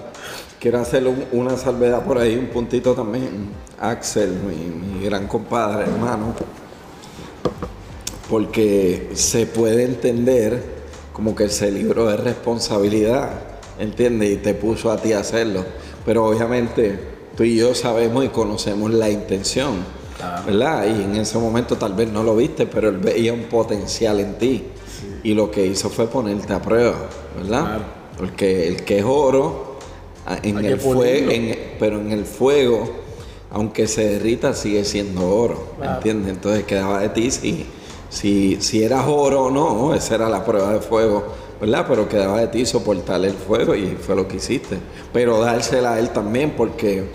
[0.64, 3.50] Quiero hacer un- una salvedad por ahí, un puntito también.
[3.82, 6.34] Axel, mi, mi gran compadre, hermano.
[8.30, 10.64] Porque se puede entender
[11.12, 13.30] como que se libró de responsabilidad,
[13.78, 14.32] ¿entiendes?
[14.32, 15.66] Y te puso a ti a hacerlo.
[16.06, 16.98] Pero obviamente
[17.36, 19.74] tú y yo sabemos y conocemos la intención,
[20.46, 20.86] ¿verdad?
[20.88, 24.38] Y en ese momento tal vez no lo viste, pero él veía un potencial en
[24.38, 24.64] ti.
[25.24, 26.96] Y lo que hizo fue ponerte a prueba,
[27.36, 27.64] ¿verdad?
[27.66, 27.84] Claro.
[28.18, 29.73] Porque el que es oro,
[30.44, 31.32] en Hay el fuego,
[31.80, 32.90] pero en el fuego,
[33.52, 35.96] aunque se derrita, sigue siendo oro, Claro.
[35.98, 36.34] ¿entiendes?
[36.34, 37.66] Entonces quedaba de ti si,
[38.10, 41.24] si, si eras oro o no, esa era la prueba de fuego,
[41.60, 41.86] ¿verdad?
[41.88, 44.78] Pero quedaba de ti soportar el fuego y fue lo que hiciste.
[45.12, 47.10] Pero dársela a él también porque,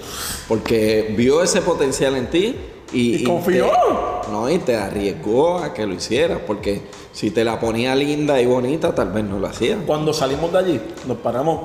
[0.46, 2.56] porque vio ese potencial en ti
[2.92, 3.66] y, Y confió.
[3.66, 8.40] te- no, y te arriesgó a que lo hicieras, porque si te la ponía linda
[8.40, 9.78] y bonita, tal vez no lo hacía.
[9.86, 11.60] Cuando salimos de allí, nos paramos,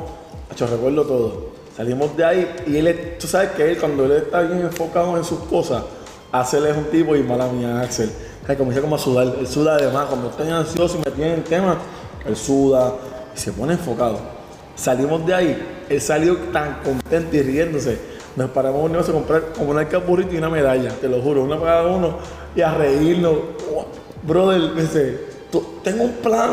[0.56, 1.54] yo recuerdo todo.
[1.76, 5.24] Salimos de ahí y él, tú sabes que él, cuando él está bien enfocado en
[5.24, 5.84] sus cosas,
[6.32, 8.12] Axel es un tipo y mala mía, Axel.
[8.46, 11.44] Que comienza como a sudar, él suda además, cuando bien ansioso y me tiene en
[11.44, 11.78] tema,
[12.26, 12.94] él suda
[13.36, 14.18] y se pone enfocado.
[14.76, 17.98] Salimos de ahí, él salió tan contento y riéndose.
[18.36, 21.60] Nos paramos un a comprar como una burrito y una medalla, te lo juro, una
[21.60, 22.18] para cada uno,
[22.56, 23.34] y a reírnos.
[23.74, 23.86] Oh,
[24.24, 25.20] Brother, dice,
[25.52, 26.52] "Tú- tengo un plan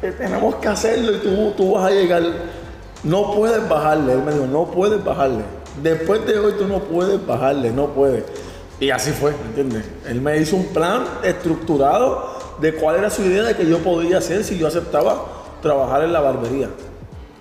[0.00, 2.22] que tenemos que hacerlo y tú, tú vas a llegar.
[3.06, 4.14] No puedes bajarle.
[4.14, 5.44] Él me dijo, no puedes bajarle.
[5.80, 8.24] Después de hoy tú no puedes bajarle, no puedes.
[8.80, 9.84] Y así fue, ¿me entiendes?
[10.06, 14.18] Él me hizo un plan estructurado de cuál era su idea de que yo podía
[14.18, 15.24] hacer si yo aceptaba
[15.62, 16.68] trabajar en la barbería.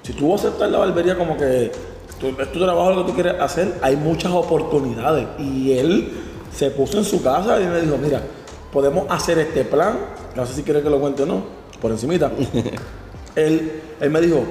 [0.04, 1.72] Si tú aceptas la barbería como que
[2.20, 5.28] tú, es tu trabajo lo que tú quieres hacer, hay muchas oportunidades.
[5.40, 6.12] Y él
[6.56, 8.22] se puso en su casa y me dijo, mira,
[8.72, 9.98] podemos hacer este plan.
[10.36, 11.44] No sé si quieres que lo cuente o no,
[11.82, 12.32] por encimita.
[13.36, 14.44] él, él me dijo,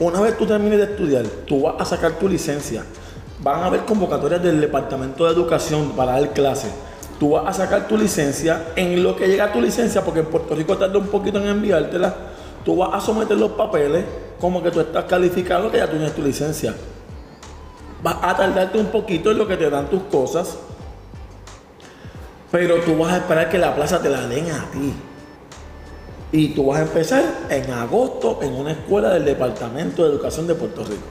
[0.00, 2.84] una vez tú termines de estudiar, tú vas a sacar tu licencia.
[3.40, 6.70] Van a haber convocatorias del Departamento de Educación para dar clases.
[7.18, 8.68] Tú vas a sacar tu licencia.
[8.76, 12.14] En lo que llega tu licencia, porque en Puerto Rico tarda un poquito en enviártela,
[12.64, 14.04] tú vas a someter los papeles
[14.40, 16.74] como que tú estás calificado que ya tú tienes tu licencia.
[18.02, 20.56] Vas a tardarte un poquito en lo que te dan tus cosas,
[22.50, 24.92] pero tú vas a esperar que la plaza te la den a ti.
[26.32, 30.54] Y tú vas a empezar en agosto en una escuela del Departamento de Educación de
[30.54, 31.02] Puerto Rico.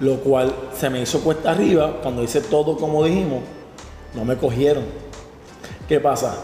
[0.00, 3.40] Lo cual se me hizo cuesta arriba cuando hice todo como dijimos.
[4.14, 4.84] No me cogieron.
[5.88, 6.34] ¿Qué pasa?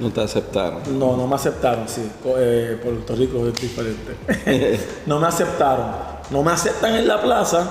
[0.00, 0.98] No te aceptaron.
[0.98, 2.10] No, no me aceptaron, sí.
[2.36, 4.80] Eh, Puerto Rico es diferente.
[5.06, 5.86] no me aceptaron.
[6.30, 7.64] No me aceptan en la plaza.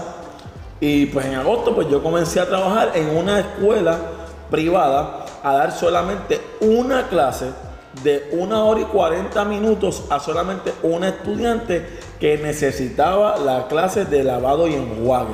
[0.79, 3.97] Y pues en agosto pues yo comencé a trabajar en una escuela
[4.49, 7.47] privada a dar solamente una clase
[8.03, 11.85] de una hora y 40 minutos a solamente una estudiante
[12.19, 15.33] que necesitaba la clase de lavado y enjuague.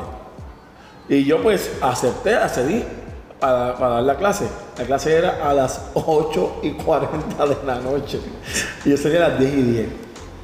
[1.09, 2.83] Y yo pues acepté, accedí
[3.39, 4.47] para, para dar la clase.
[4.77, 8.19] La clase era a las 8 y 40 de la noche.
[8.83, 9.87] Y yo salía a las 10 y 10.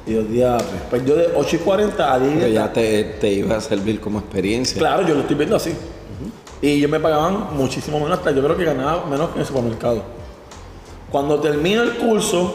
[0.06, 0.64] Y yo, diablo.
[0.90, 2.54] Pues yo de 8 y 40 a 10 y Pero 10.
[2.54, 4.78] ya te, te iba a servir como experiencia.
[4.78, 5.74] Claro, yo lo estoy viendo así.
[6.62, 9.46] Y ellos me pagaban muchísimo menos, hasta yo creo que ganaba menos que en el
[9.46, 10.02] supermercado.
[11.14, 12.52] Cuando termino el curso,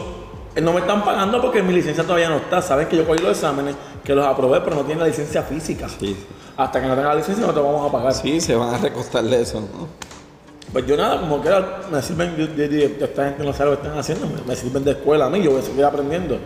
[0.54, 2.60] eh, no me están pagando porque mi licencia todavía no está.
[2.60, 5.88] Saben que yo cogí los exámenes, que los aprobé, pero no tienen la licencia física.
[5.88, 6.14] Sí,
[6.58, 8.12] Hasta que no tenga la licencia no te vamos a pagar.
[8.12, 9.88] sí, se van a recostar de eso, ¿no?
[10.74, 13.80] Pues yo nada, como que era- me sirven, yo, yo esta gente no sabe lo
[13.80, 16.36] que están haciendo, me, me sirven de escuela a mí, yo voy a seguir aprendiendo.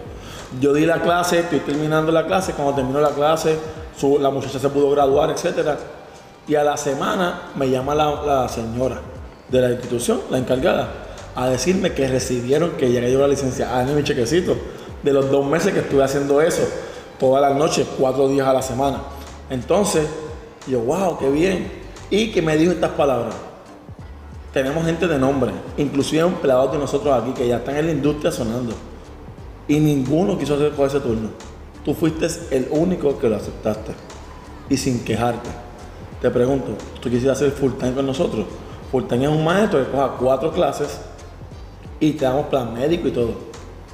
[0.60, 3.58] Yo di la clase, estoy terminando la clase, cuando terminó la clase,
[3.98, 5.76] su- la muchacha se pudo graduar, etcétera.
[6.46, 9.00] Y a la semana me llama la, la señora
[9.48, 10.88] de la institución, la encargada,
[11.34, 14.56] a decirme que recibieron que ya cayó la licencia, a darme mi chequecito
[15.02, 16.62] de los dos meses que estuve haciendo eso,
[17.18, 19.02] todas las noches, cuatro días a la semana.
[19.50, 20.06] Entonces,
[20.66, 21.70] yo, wow, qué bien.
[22.10, 23.34] Y que me dijo estas palabras
[24.54, 28.30] tenemos gente de nombre, inclusive empleados de nosotros aquí que ya están en la industria
[28.30, 28.72] sonando.
[29.66, 31.30] Y ninguno quiso hacer con ese turno.
[31.84, 33.92] Tú fuiste el único que lo aceptaste.
[34.70, 35.50] Y sin quejarte.
[36.22, 36.68] Te pregunto,
[37.00, 38.46] ¿tú quisieras hacer full time con nosotros?
[38.92, 41.00] Full time es un maestro que coja cuatro clases
[42.00, 43.34] y te damos plan médico y todo.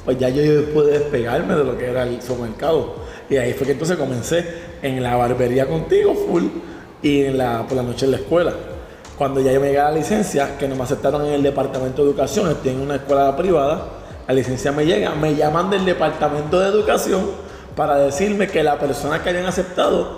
[0.05, 2.95] Pues ya yo, yo pude despegarme de lo que era el supermercado.
[3.29, 4.45] Y ahí fue que entonces comencé
[4.83, 6.45] en la barbería contigo full
[7.03, 8.53] y en la, por la noche en la escuela.
[9.17, 12.03] Cuando ya yo me llegué a la licencia, que no me aceptaron en el departamento
[12.03, 13.87] de educación, estoy en una escuela privada,
[14.27, 17.21] la licencia me llega, me llaman del departamento de educación
[17.77, 20.17] para decirme que la persona que habían aceptado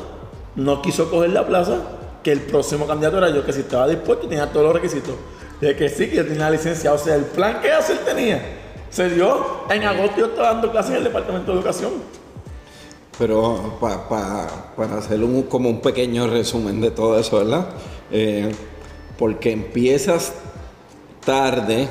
[0.54, 1.78] no quiso coger la plaza,
[2.22, 5.14] que el próximo candidato era yo, que si estaba dispuesto y tenía todos los requisitos.
[5.62, 6.92] De que sí, que yo tenía licencia.
[6.92, 8.42] O sea, el plan que hacer tenía
[8.90, 9.62] se dio.
[9.70, 11.92] En agosto yo estaba dando clases en el departamento de educación.
[13.18, 17.68] Pero pa- pa- para hacer un, como un pequeño resumen de todo eso, ¿verdad?
[18.10, 18.52] Eh,
[19.16, 20.32] porque empiezas
[21.24, 21.86] tarde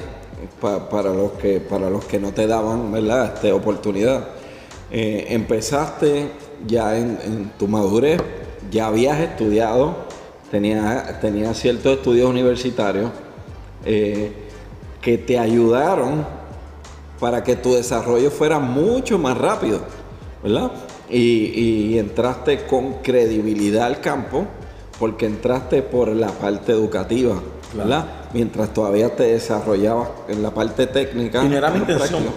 [0.59, 3.35] pa- para, los que, para los que no te daban, ¿verdad?
[3.35, 4.27] Este, oportunidad.
[4.91, 6.29] Eh, empezaste
[6.67, 8.19] ya en, tu madurez,
[8.69, 9.95] ya habías estudiado,
[10.51, 13.09] tenías tenías ciertos estudios universitarios
[13.85, 14.31] eh,
[15.01, 16.25] que te ayudaron
[17.19, 19.81] para que tu desarrollo fuera mucho más rápido,
[20.43, 20.71] ¿verdad?
[21.09, 24.45] Y, y entraste con credibilidad al campo
[25.01, 27.41] porque entraste por la parte educativa,
[27.73, 28.05] ¿verdad?
[28.33, 31.43] Mientras todavía te desarrollabas en la parte técnica.
[31.43, 32.21] Y no era mi intención.
[32.21, 32.33] práctico.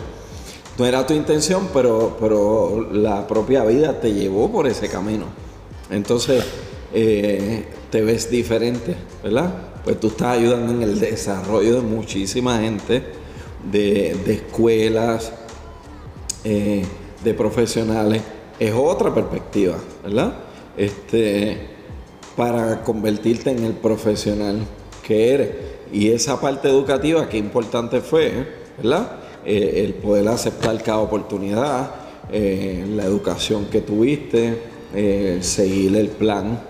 [0.78, 5.26] No era tu intención, pero, pero la propia vida te llevó por ese camino.
[5.90, 6.42] Entonces,
[6.94, 9.52] eh, te ves diferente, ¿verdad?
[9.84, 13.02] Pues tú estás ayudando en el desarrollo de muchísima gente,
[13.70, 15.30] de, escuelas,
[16.42, 16.86] eh,
[17.22, 18.22] de profesionales.
[18.58, 20.38] Es otra perspectiva, ¿verdad?
[20.78, 21.68] este,
[22.34, 24.60] para convertirte en el profesional
[25.06, 25.50] que eres.
[25.92, 28.32] Y esa parte educativa, qué importante fue,
[28.78, 29.18] ¿verdad?
[29.44, 31.90] Eh, el poder aceptar cada oportunidad,
[32.32, 34.72] eh, la educación que tuviste,
[35.40, 36.60] seguir el plan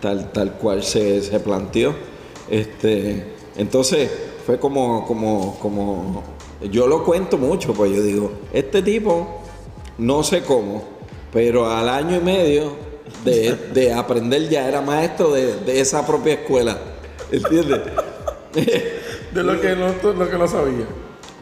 [0.00, 1.94] tal, tal cual se, se planteó.
[2.48, 3.24] Este,
[3.56, 4.10] entonces
[4.44, 6.22] fue como, como, como,
[6.70, 9.40] yo lo cuento mucho, pues yo digo, este tipo,
[9.98, 10.84] no sé cómo,
[11.32, 12.72] pero al año y medio
[13.24, 16.78] de, de aprender ya era maestro de, de esa propia escuela.
[17.30, 17.80] ¿Entiendes?
[19.32, 20.86] De lo que no, lo que no sabía.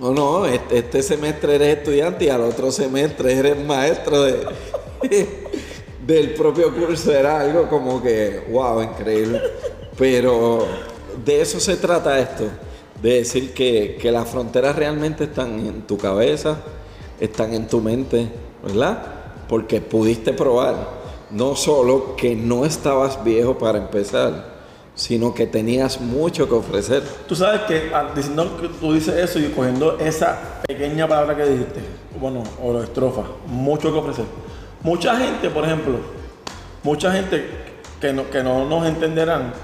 [0.00, 4.46] No, no, este, este semestre eres estudiante y al otro semestre eres maestro de,
[6.06, 7.12] del propio curso.
[7.12, 9.40] Era algo como que, wow, increíble.
[9.98, 10.66] Pero
[11.25, 12.44] de eso se trata esto,
[13.01, 16.57] de decir que, que las fronteras realmente están en tu cabeza,
[17.20, 18.29] están en tu mente,
[18.64, 19.03] ¿verdad?
[19.48, 24.53] Porque pudiste probar no solo que no estabas viejo para empezar,
[24.94, 27.03] sino que tenías mucho que ofrecer.
[27.27, 31.44] Tú sabes que al- diciendo que tú dices eso y cogiendo esa pequeña palabra que
[31.46, 31.81] dijiste,
[32.20, 34.27] bueno, o la estrofa, mucho que ofrecer.
[34.83, 35.94] Mucha gente, por ejemplo,
[36.83, 37.46] mucha gente
[38.01, 39.55] que no, que no nos entenderán,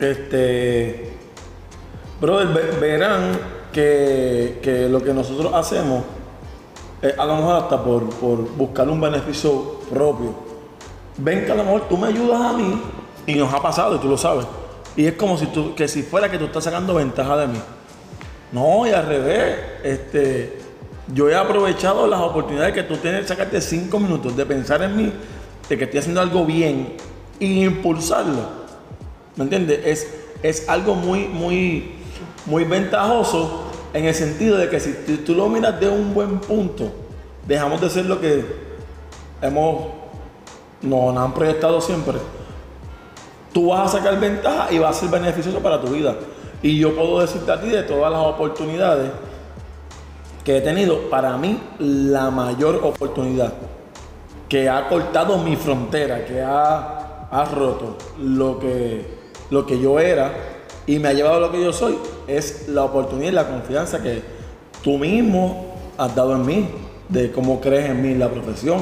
[0.00, 1.12] este,
[2.20, 3.38] brother, ve- verán
[3.72, 6.02] que, que lo que nosotros hacemos,
[7.16, 10.34] a lo mejor hasta por, por buscar un beneficio propio,
[11.16, 12.80] ven que a lo mejor tú me ayudas a mí
[13.26, 14.46] y nos ha pasado y tú lo sabes.
[14.96, 17.60] Y es como si tú, que si fuera que tú estás sacando ventaja de mí.
[18.52, 20.58] No, y al revés, este,
[21.14, 24.96] yo he aprovechado las oportunidades que tú tienes de sacarte cinco minutos de pensar en
[24.96, 25.12] mí,
[25.68, 26.94] de que estoy haciendo algo bien
[27.38, 28.59] y impulsarlo.
[29.40, 29.80] ¿Me entiendes?
[29.86, 30.06] Es,
[30.42, 31.92] es algo muy, muy,
[32.44, 33.62] muy ventajoso
[33.94, 34.92] en el sentido de que si
[35.24, 36.92] tú, lo miras de un buen punto,
[37.48, 38.44] dejamos de ser lo que
[39.40, 39.86] hemos,
[40.82, 42.18] nos han proyectado siempre.
[43.54, 46.16] Tú vas a sacar ventaja y va a ser beneficioso para tu vida.
[46.62, 49.10] Y yo puedo decirte a ti de todas las oportunidades
[50.44, 53.54] que he tenido, para mí la mayor oportunidad
[54.50, 59.19] que ha cortado mi frontera, que ha, ha roto lo que,
[59.50, 60.32] lo que yo era
[60.86, 64.02] y me ha llevado a lo que yo soy, es la oportunidad y la confianza
[64.02, 64.22] que
[64.82, 66.68] tú mismo has dado en mí,
[67.08, 68.80] de cómo crees en mí, la profesión.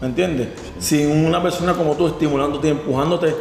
[0.00, 0.48] ¿Me entiendes?
[0.78, 3.34] Sin una persona como tú estimulándote y empujándote,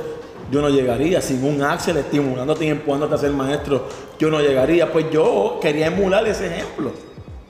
[0.51, 1.19] yo no llegaría.
[1.19, 3.87] Sin un Axel estimulándote y empujándote a ser maestro,
[4.19, 4.91] yo no llegaría.
[4.91, 6.91] Pues yo quería emular ese ejemplo.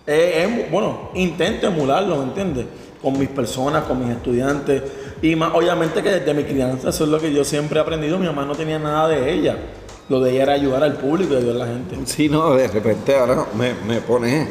[0.07, 2.65] Eh, bueno, intento emularlo, ¿me entiendes?
[3.01, 4.81] Con mis personas, con mis estudiantes.
[5.23, 8.19] Y más, obviamente que desde mi crianza, eso es lo que yo siempre he aprendido.
[8.19, 9.57] Mi mamá no tenía nada de ella.
[10.09, 11.95] Lo de ella era ayudar al público ayudar a la gente.
[12.03, 14.49] Si no, de repente ahora me, me pones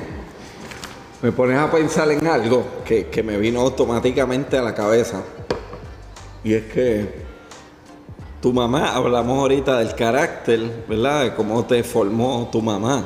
[1.20, 5.22] me pones a pensar en algo que, que me vino automáticamente a la cabeza.
[6.42, 7.22] Y es que
[8.40, 11.24] tu mamá, hablamos ahorita del carácter, ¿verdad?
[11.24, 13.04] De cómo te formó tu mamá,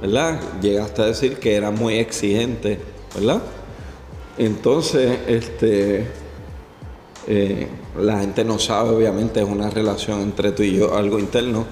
[0.00, 0.40] ¿verdad?
[0.62, 2.80] Llegaste a decir que era muy exigente,
[3.14, 3.42] ¿verdad?
[4.38, 6.06] Entonces, este,
[7.28, 7.66] eh,
[8.00, 11.66] la gente no sabe, obviamente, es una relación entre tú y yo, algo interno,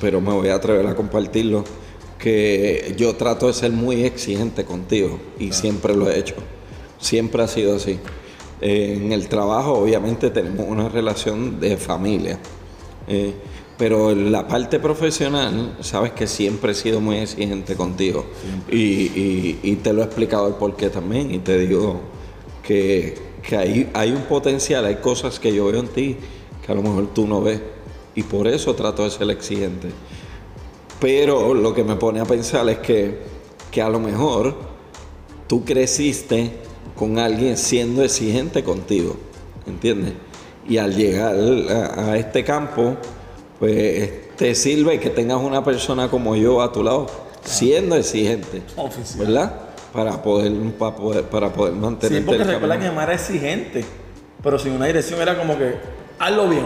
[0.00, 1.62] pero me voy a atrever a compartirlo,
[2.18, 6.36] que yo trato de ser muy exigente contigo y siempre lo he hecho,
[6.98, 7.98] siempre ha sido así.
[8.60, 12.38] Eh, en el trabajo, obviamente, tenemos una relación de familia,
[13.08, 13.34] eh,
[13.76, 18.24] pero en la parte profesional, sabes que siempre he sido muy exigente contigo.
[18.70, 22.00] Y, y- y te lo he explicado el porqué también y te digo
[22.62, 26.16] que, que hay, hay un potencial, hay cosas que yo veo en ti
[26.64, 27.60] que a lo mejor tú no ves
[28.14, 29.88] y por eso trato de ser exigente.
[31.00, 33.18] Pero lo que me pone a pensar es que,
[33.70, 34.54] que a lo mejor
[35.46, 36.52] tú creciste
[36.96, 39.16] con alguien siendo exigente contigo,
[39.66, 40.14] ¿entiendes?
[40.66, 41.34] Y al llegar
[41.70, 42.96] a, a este campo,
[43.58, 47.06] pues te sirve que tengas una persona como yo a tu lado,
[47.44, 49.26] siendo exigente, Oficial.
[49.26, 49.60] ¿verdad?
[49.94, 53.84] Para poder, para poder, para poder Sí, mantenerte porque recuerda que mamá era exigente,
[54.42, 55.76] pero sin una dirección era como que,
[56.18, 56.64] hazlo bien,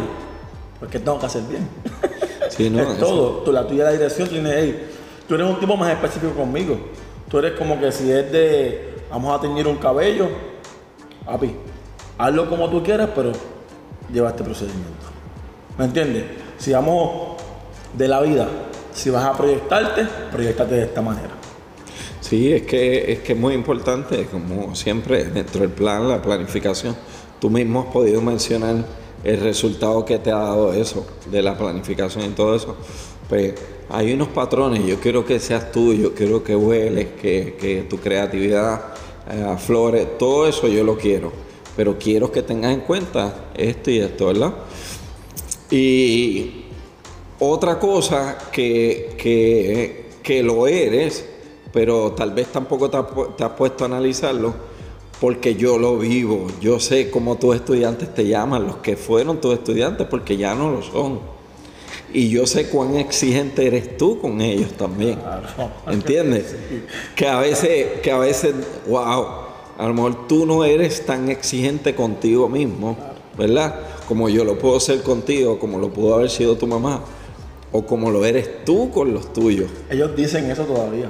[0.80, 1.68] porque tengo que hacer bien.
[2.48, 3.42] Sí, no, es todo.
[3.42, 4.88] Tú, la tuya la dirección, tú tienes, hey,
[5.28, 6.78] tú eres un tipo más específico conmigo.
[7.28, 10.28] Tú eres como que si es de, vamos a teñir un cabello,
[11.26, 11.54] papi,
[12.16, 13.32] hazlo como tú quieras, pero
[14.10, 15.06] lleva este procedimiento.
[15.76, 16.24] ¿Me entiendes?
[16.56, 17.36] Si vamos
[17.92, 18.48] de la vida,
[18.94, 21.37] si vas a proyectarte, proyectate de esta manera.
[22.28, 26.94] Sí, es que, es que muy importante, como siempre, dentro del plan, la planificación.
[27.40, 28.84] Tú mismo has podido mencionar
[29.24, 32.76] el resultado que te ha dado eso, de la planificación y todo eso.
[33.30, 33.54] Pues
[33.88, 37.98] hay unos patrones, yo quiero que seas tú, yo quiero que hueles, que, que tu
[37.98, 38.92] creatividad
[39.30, 41.32] eh, aflore, todo eso yo lo quiero.
[41.78, 44.52] pero quiero que tengas en cuenta esto y esto, ¿verdad?
[45.70, 46.64] Y
[47.38, 51.24] otra cosa que, que, que lo eres,
[51.78, 54.52] pero tal vez tampoco te has, pu- te has puesto a analizarlo,
[55.20, 56.48] porque yo lo vivo.
[56.60, 60.72] Yo sé cómo tus estudiantes te llaman, los que fueron tus estudiantes, porque ya no
[60.72, 61.20] lo son.
[62.12, 65.20] Y yo sé cuán exigente eres tú con ellos también.
[65.88, 66.56] ¿Entiendes?
[67.14, 68.54] Que a veces, que a veces,
[68.88, 69.24] wow,
[69.78, 72.96] a lo mejor tú no eres tan exigente contigo mismo,
[73.38, 73.76] ¿verdad?
[74.08, 77.02] Como yo lo puedo ser contigo, como lo pudo haber sido tu mamá,
[77.70, 79.70] o como lo eres tú con los tuyos.
[79.90, 81.08] Ellos dicen eso todavía.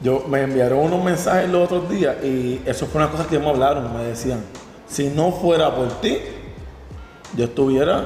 [0.00, 3.48] Yo me enviaron unos mensajes los otros días y eso fue una cosa que me
[3.48, 3.92] hablaron.
[3.96, 4.40] Me decían,
[4.88, 6.18] si no fuera por ti,
[7.36, 8.04] yo estuviera.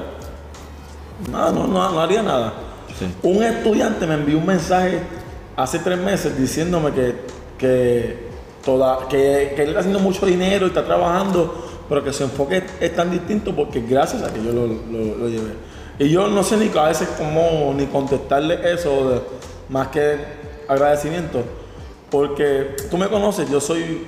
[1.31, 2.53] Nada, no, no, no haría nada.
[2.97, 3.05] Sí.
[3.23, 4.99] Un estudiante me envió un mensaje
[5.55, 7.15] hace tres meses diciéndome que,
[7.57, 8.27] que,
[8.65, 12.63] toda, que, que él está haciendo mucho dinero y está trabajando, pero que su enfoque
[12.79, 15.53] es tan distinto porque gracias a que yo lo, lo- lo llevé.
[15.99, 19.21] Y yo no sé ni a veces cómo ni contestarle eso,
[19.69, 20.17] más que
[20.67, 21.43] agradecimiento,
[22.13, 24.05] porque tú me conoces, yo soy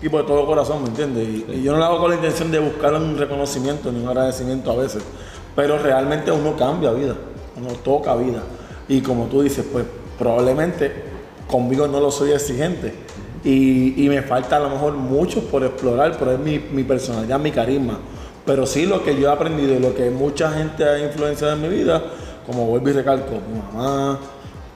[0.00, 1.26] tipo de todo corazón, ¿me entiendes?
[1.26, 4.06] Y, y yo no lo hago con la intención de buscar un reconocimiento ni un
[4.06, 5.02] agradecimiento a veces,
[5.56, 7.16] pero realmente uno cambia vida,
[7.56, 8.40] uno toca vida.
[8.86, 9.84] Y como tú dices, pues
[10.16, 10.92] probablemente
[11.48, 12.94] conmigo no lo soy exigente.
[13.42, 17.40] Y, y me falta a lo mejor mucho por explorar, por es mi, mi personalidad,
[17.40, 17.98] mi carisma.
[18.46, 21.62] Pero sí lo que yo he aprendido y lo que mucha gente ha influenciado en
[21.62, 22.00] mi vida,
[22.46, 24.20] como vuelvo y recalco, mi mamá,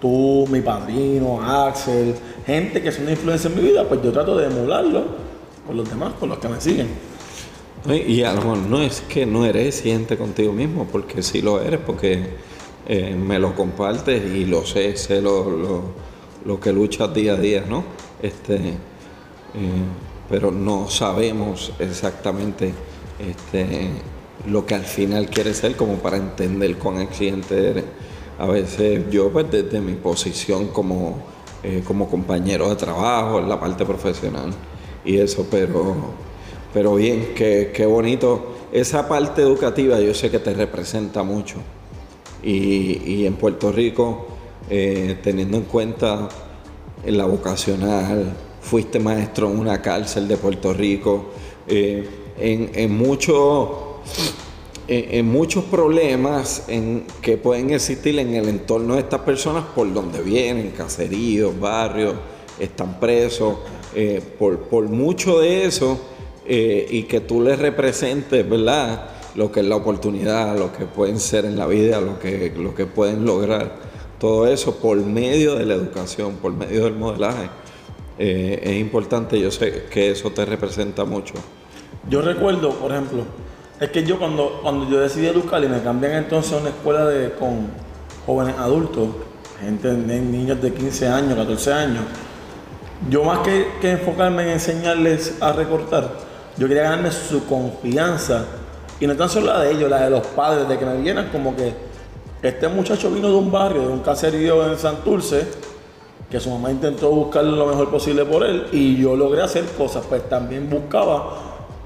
[0.01, 2.15] tú, mi padrino, Axel,
[2.47, 5.05] gente que son una influencia en mi vida, pues yo trato de emularlo
[5.67, 6.89] con los demás, con los que me siguen.
[8.07, 11.61] Y a lo mejor no es que no eres exigente contigo mismo, porque sí lo
[11.63, 12.23] eres, porque
[12.87, 15.83] eh, me lo compartes y lo sé, sé lo, lo-
[16.45, 17.85] lo que luchas día a día, ¿no?
[18.23, 18.77] Este, eh,
[20.29, 22.73] pero no sabemos exactamente
[23.19, 23.91] este,
[24.47, 27.85] lo que al final quieres ser como para entender cuán exigente eres.
[28.39, 31.19] A veces yo pues desde mi posición como,
[31.63, 34.51] eh, como compañero de trabajo en la parte profesional
[35.05, 35.97] y eso, pero,
[36.73, 38.55] pero bien, qué, qué bonito.
[38.71, 41.57] Esa parte educativa yo sé que te representa mucho
[42.43, 44.27] y, y en Puerto Rico,
[44.71, 46.29] eh, teniendo en cuenta
[47.05, 51.31] en la vocacional, fuiste maestro en una cárcel de Puerto Rico,
[51.67, 52.09] eh,
[52.39, 53.69] en, en muchos
[54.89, 56.65] en muchos problemas
[57.21, 62.15] que pueden existir en el entorno de estas personas por donde vienen, caseríos, barrios,
[62.59, 63.59] están presos,
[63.95, 65.99] eh, por, por mucho de eso
[66.47, 69.11] eh, y que tú les representes, ¿verdad?
[69.35, 72.75] Lo que es la oportunidad, lo que pueden ser en la vida, lo que, lo
[72.75, 73.77] que pueden lograr,
[74.19, 77.49] todo eso por medio de la educación, por medio del modelaje.
[78.19, 81.35] Eh, es importante, yo sé que eso te representa mucho.
[82.11, 83.23] Yo recuerdo, por ejemplo,
[83.81, 87.05] es que yo cuando, cuando yo decidí educar y me cambian entonces a una escuela
[87.05, 87.69] de, con
[88.27, 89.09] jóvenes adultos,
[89.61, 92.05] gente, niños de 15 años, 14 años,
[93.09, 96.11] yo más que, enfocarme en enseñarles a recortar,
[96.57, 98.45] yo quería ganarme su confianza.
[98.99, 101.29] Y no tan solo la de ellos, la de los padres, de que me vieran
[101.31, 101.73] como que
[102.43, 105.47] este muchacho vino de un barrio, de un caserío en Santurce,
[106.29, 110.05] que su mamá intentó buscar lo mejor posible por él y yo logré hacer cosas,
[110.07, 111.35] pues también buscaba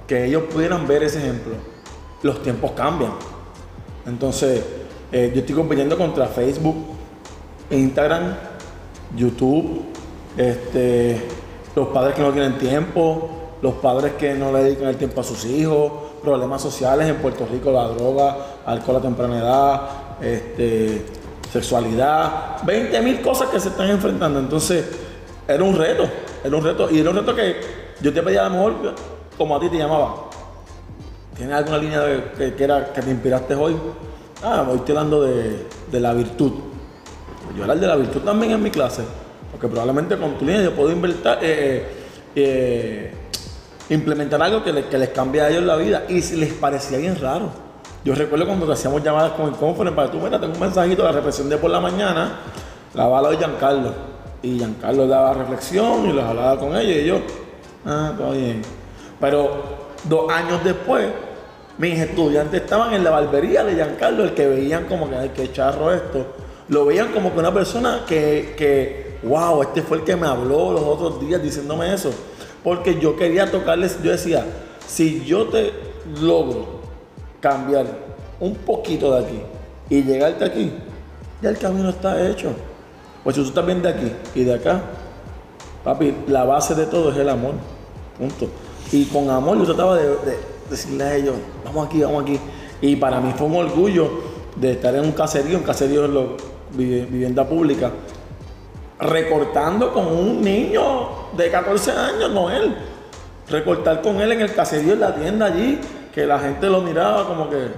[0.07, 1.71] que ellos pudieran ver ese ejemplo.
[2.22, 3.12] Los tiempos cambian.
[4.06, 4.64] Entonces,
[5.10, 6.76] eh, yo estoy compitiendo contra Facebook,
[7.70, 8.34] Instagram,
[9.16, 9.82] YouTube,
[10.36, 11.20] este,
[11.74, 13.28] los padres que no tienen tiempo,
[13.60, 15.92] los padres que no le dedican el tiempo a sus hijos,
[16.22, 19.80] problemas sociales en Puerto Rico, la droga, alcohol a temprana edad,
[20.20, 21.04] este,
[21.52, 24.40] sexualidad, 20 mil cosas que se están enfrentando.
[24.40, 24.84] Entonces,
[25.46, 26.08] era un reto,
[26.42, 27.60] era un reto, y era un reto que
[28.00, 28.94] yo te pedía a lo mejor,
[29.36, 30.31] como a ti te llamaba.
[31.36, 32.02] ¿Tienes alguna línea
[32.36, 33.76] que, que era, que te inspiraste hoy?
[34.42, 36.52] Ah, hoy estoy hablando de, de la virtud.
[37.44, 39.02] Pues yo hablar de la virtud también en mi clase,
[39.50, 41.86] porque probablemente con tu línea yo puedo invertir, eh,
[42.34, 43.14] eh,
[43.88, 46.98] implementar algo que, le- que les cambie a ellos la vida y si les parecía
[46.98, 47.50] bien raro.
[48.04, 51.08] Yo recuerdo cuando hacíamos llamadas con el conference para tú, mira, tengo un mensajito de
[51.08, 52.40] la reflexión de por la mañana,
[52.94, 53.92] la bala de Giancarlo.
[54.42, 57.20] Y Giancarlo daba reflexión y los hablaba con ellos y yo,
[57.86, 58.60] ah, todo bien.
[59.20, 61.07] Pero dos años después,
[61.78, 65.92] mis estudiantes estaban en la barbería de Giancarlo, el que veían como que, qué charro
[65.92, 66.26] esto.
[66.68, 70.72] Lo veían como que una persona que, que, wow, este fue el que me habló
[70.72, 72.11] los otros días diciéndome eso.
[72.62, 74.44] Porque yo quería tocarles, yo decía,
[74.86, 75.72] si yo te
[76.20, 76.80] logro
[77.40, 77.86] cambiar
[78.38, 79.40] un poquito de aquí
[79.90, 80.72] y llegarte aquí,
[81.40, 82.53] ya el camino está hecho.
[83.24, 84.82] Pues si tú estás bien de aquí y de acá,
[85.84, 87.55] papi, la base de todo es el amor.
[88.18, 88.48] Punto.
[88.93, 91.34] Y con amor yo trataba de, de- decirle a ellos,
[91.64, 92.38] vamos aquí, vamos aquí.
[92.80, 94.09] Y para mí fue un orgullo
[94.57, 96.36] de estar en un caserío, un caserío lo-
[96.72, 97.90] vi- vivienda pública,
[99.01, 100.82] recortando con un niño
[101.36, 102.74] de 14 años, Noel.
[103.49, 105.78] Recortar con él en el caserío, en la tienda allí,
[106.14, 107.68] que la gente lo miraba como que,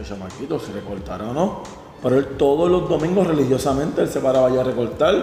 [0.00, 1.62] ese maquito, si recortará o no.
[2.02, 5.14] Pero él todos los domingos religiosamente, él se paraba allá a recortar.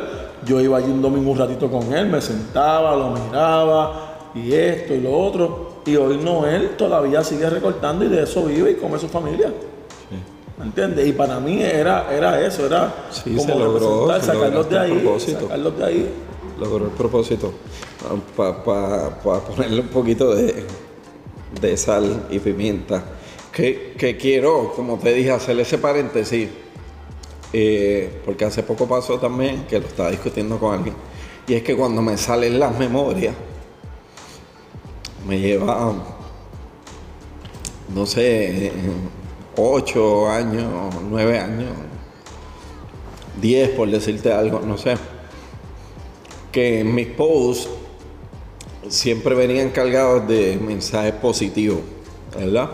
[0.46, 4.94] Yo iba allí un domingo un ratito con él, me sentaba, lo miraba, y esto
[4.94, 5.82] y lo otro.
[5.86, 9.54] Y hoy Noel todavía sigue recortando y de eso vive y come su familia.
[10.58, 11.08] ¿Me entiendes?
[11.08, 15.78] Y para mí era, era eso, era Sí, se logró, se sacarlos de ahí, sacarlos
[15.78, 16.10] de ahí.
[16.58, 17.54] logró el propósito.
[18.36, 18.64] Para
[19.46, 20.66] ponerle un poquito de,
[21.62, 23.04] de sal y pimienta.
[23.52, 26.50] Que, que quiero, como te dije, hacer ese paréntesis.
[27.54, 30.96] eh, porque hace poco pasó también que lo estaba discutiendo con alguien.
[31.48, 33.36] Y es que cuando me salen las memorias,
[35.28, 35.94] me lleva,
[37.94, 38.72] no sé,
[39.56, 41.72] ocho años, nueve años,
[43.42, 44.96] diez por decirte algo, no sé
[46.58, 47.70] que mis posts
[48.90, 51.82] siempre venían cargados de mensajes positivos,
[52.36, 52.72] ¿verdad?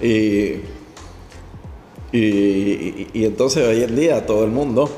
[0.00, 0.62] Y,
[2.10, 4.90] y, y entonces hoy en día todo el mundo,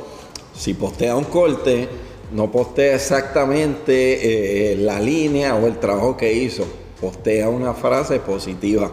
[0.54, 1.90] si postea un corte,
[2.32, 6.66] no postea exactamente eh, la línea o el trabajo que hizo,
[7.00, 8.90] postea una frase positiva,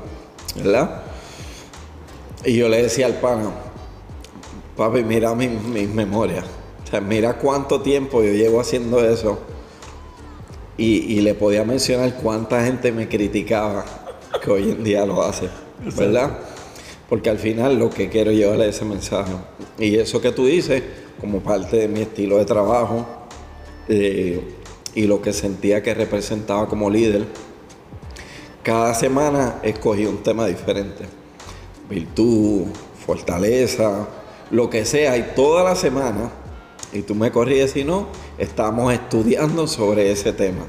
[0.55, 1.03] ¿verdad?
[2.45, 3.51] Y yo le decía al pana,
[4.75, 6.45] papi, mira mis, mis memorias.
[6.83, 9.39] O sea, mira cuánto tiempo yo llevo haciendo eso.
[10.75, 13.85] Y, y le podía mencionar cuánta gente me criticaba
[14.43, 15.47] que hoy en día lo hace,
[15.95, 16.39] ¿verdad?
[17.07, 19.31] Porque al final lo que quiero llevarle ese mensaje.
[19.77, 20.81] Y eso que tú dices,
[21.21, 23.22] como parte de mi estilo de trabajo
[23.87, 24.41] eh,
[24.95, 27.25] y lo que sentía que representaba como líder,
[28.63, 31.05] cada semana escogí un tema diferente.
[31.89, 32.67] Virtud,
[33.05, 34.07] fortaleza,
[34.51, 35.17] lo que sea.
[35.17, 36.31] Y toda la semana,
[36.93, 38.07] y tú me corriges si no,
[38.37, 40.65] estamos estudiando sobre ese tema.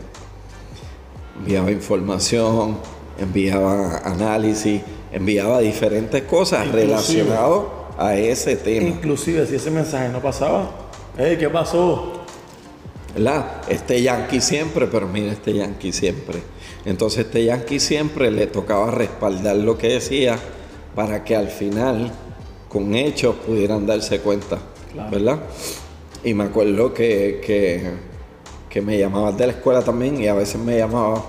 [1.39, 2.79] Enviaba información,
[3.19, 4.81] enviaba análisis,
[5.13, 7.63] enviaba diferentes cosas relacionadas
[7.97, 8.89] a ese tema.
[8.89, 10.71] Inclusive si ese mensaje no pasaba,
[11.17, 12.24] hey, ¿qué pasó?
[13.15, 13.63] ¿Verdad?
[13.69, 16.43] Este yankee siempre, pero mira este yankee siempre.
[16.85, 20.39] Entonces este yankee siempre le tocaba respaldar lo que decía
[20.95, 22.13] para que al final,
[22.69, 24.59] con hechos, pudieran darse cuenta,
[24.93, 25.11] Claro.
[25.11, 25.39] ¿verdad?
[26.23, 27.91] Y me acuerdo que, que,
[28.71, 31.23] que me llamaban de la escuela también y a veces me llamaba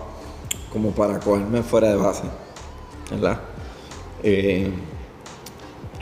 [0.71, 2.23] como para cogerme fuera de base,
[3.11, 3.39] ¿verdad?
[4.23, 4.69] Eh,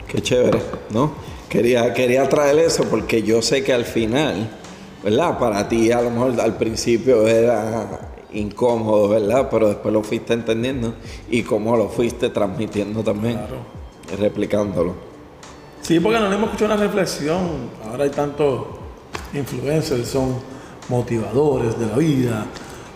[0.08, 0.60] Qué chévere,
[0.90, 1.12] ¿no?
[1.48, 4.48] Quería, quería traer eso porque yo sé que al final,
[5.04, 5.38] ¿verdad?
[5.38, 9.48] Para ti a lo mejor al principio era incómodo, ¿verdad?
[9.50, 10.94] Pero después lo fuiste entendiendo
[11.30, 13.56] y cómo lo fuiste transmitiendo también, Claro.
[14.18, 14.94] replicándolo.
[15.82, 17.38] Sí, porque no le hemos escuchado una reflexión.
[17.88, 18.64] Ahora hay tantos
[19.34, 20.36] influencers, son
[20.88, 22.46] motivadores de la vida,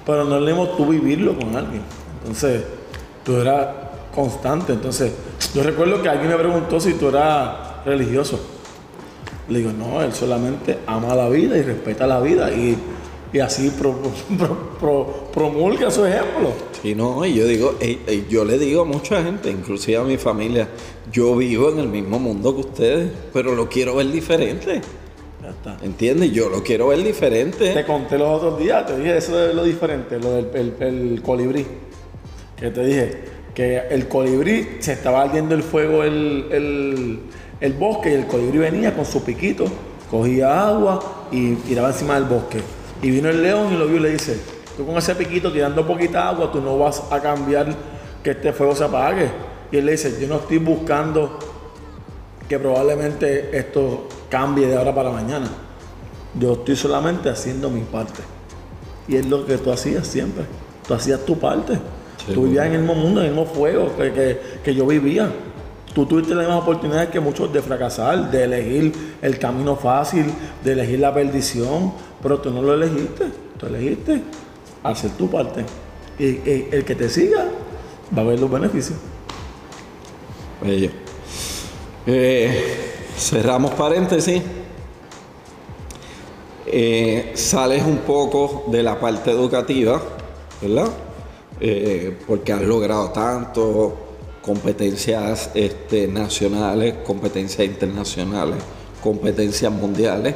[0.07, 1.83] pero no le hemos tú vivirlo con alguien.
[2.23, 2.65] Entonces,
[3.25, 3.69] tú eras
[4.15, 4.73] constante.
[4.73, 5.13] Entonces,
[5.55, 8.41] yo recuerdo que alguien me preguntó si tú eras religioso.
[9.49, 12.77] Le digo, no, él solamente ama la vida y respeta la vida y,
[13.33, 13.97] y así pro-
[14.39, 16.53] pro- pro- promulga su ejemplo.
[16.83, 17.75] Sí, no, y yo digo,
[18.29, 20.69] yo le digo a mucha gente, inclusive a mi familia,
[21.11, 24.81] yo vivo en el mismo mundo que ustedes, pero lo quiero ver diferente.
[25.43, 25.79] Ya está.
[25.83, 26.31] ¿Entiendes?
[26.33, 27.73] Yo lo quiero ver diferente.
[27.73, 31.23] Te conté los otros días, te dije eso de lo diferente, lo del el, el
[31.23, 31.65] colibrí.
[32.57, 33.19] Que te dije
[33.55, 37.19] que el colibrí se estaba ardiendo el fuego el, el,
[37.61, 39.65] el bosque y el colibrí venía con su piquito,
[40.11, 42.61] cogía agua y tiraba encima del bosque.
[43.03, 44.39] Y vino el león y lo vio y le dice,
[44.77, 47.67] tú con ese piquito tirando poquita agua, tú no vas a cambiar
[48.23, 49.29] que este fuego se apague.
[49.71, 51.39] Y él le dice, yo no estoy buscando
[52.49, 55.49] que probablemente esto cambie de ahora para mañana.
[56.39, 58.21] Yo estoy solamente haciendo mi parte.
[59.07, 60.45] Y es lo que tú hacías siempre.
[60.87, 61.79] Tú hacías tu parte.
[62.33, 65.31] Tú vivías en el mismo mundo, en el mismo fuego que, que- que yo vivía.
[65.99, 70.27] Tú tuviste las mismas oportunidades que muchos de fracasar, de elegir el camino fácil,
[70.63, 71.93] de elegir la perdición,
[72.23, 73.25] pero tú no lo elegiste.
[73.59, 74.23] Tú elegiste
[74.85, 75.65] hacer tu parte.
[76.17, 77.49] Y, el que te siga
[78.17, 78.97] va a ver los beneficios.
[80.63, 80.91] Bello.
[82.07, 84.41] Eh, cerramos paréntesis.
[86.65, 90.01] Eh, sales un poco de la parte educativa,
[90.63, 90.91] ¿verdad?
[91.61, 94.08] Eh, porque has logrado tanto,
[94.49, 98.57] competencias este, nacionales, competencias internacionales,
[99.03, 100.35] competencias mundiales,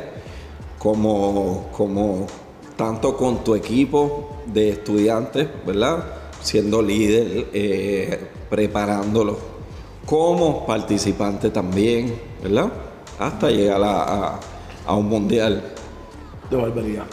[0.78, 2.26] como, como
[2.76, 6.04] tanto con tu equipo de estudiantes, ¿verdad?
[6.42, 9.38] siendo líder, eh, preparándolo
[10.04, 12.70] como participante también, ¿verdad?
[13.18, 14.40] Hasta llegar a, a-
[14.84, 15.62] a un mundial.
[16.50, 17.04] De barbería.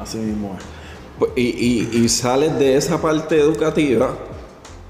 [0.00, 1.28] Así mismo es.
[1.36, 4.16] Y, y- y sales de esa parte educativa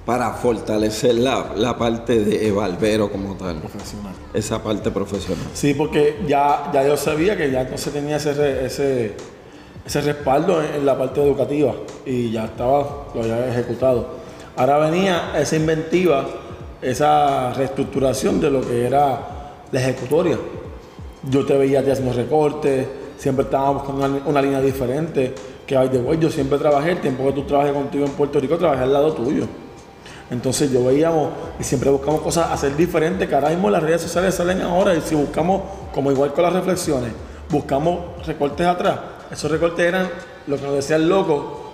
[0.06, 4.14] para fortalecer la, la parte de barbero como tal, Profesional.
[4.32, 5.44] esa parte profesional.
[5.52, 9.14] Sí, porque ya, ya yo sabía que ya entonces tenía ese, ese,
[9.84, 11.74] ese respaldo en, en la parte educativa
[12.06, 14.06] y ya estaba, lo había ejecutado.
[14.56, 16.24] Ahora venía esa inventiva,
[16.80, 19.20] esa reestructuración de lo que era
[19.72, 20.38] la ejecutoria.
[21.28, 22.86] Yo te veía te haciendo recortes,
[23.18, 25.34] siempre estábamos buscando una, una línea diferente.
[25.66, 28.56] Que hay de yo siempre trabajé, el tiempo que tú trabajé contigo en Puerto Rico,
[28.56, 29.46] trabajé al lado tuyo.
[30.30, 34.34] Entonces yo veíamos y siempre buscamos cosas hacer diferentes, que ahora mismo las redes sociales
[34.34, 35.62] salen ahora y si buscamos,
[35.94, 37.12] como igual con las reflexiones,
[37.48, 38.98] buscamos recortes atrás.
[39.30, 40.08] Esos recortes eran
[40.46, 41.66] lo que nos decía el loco,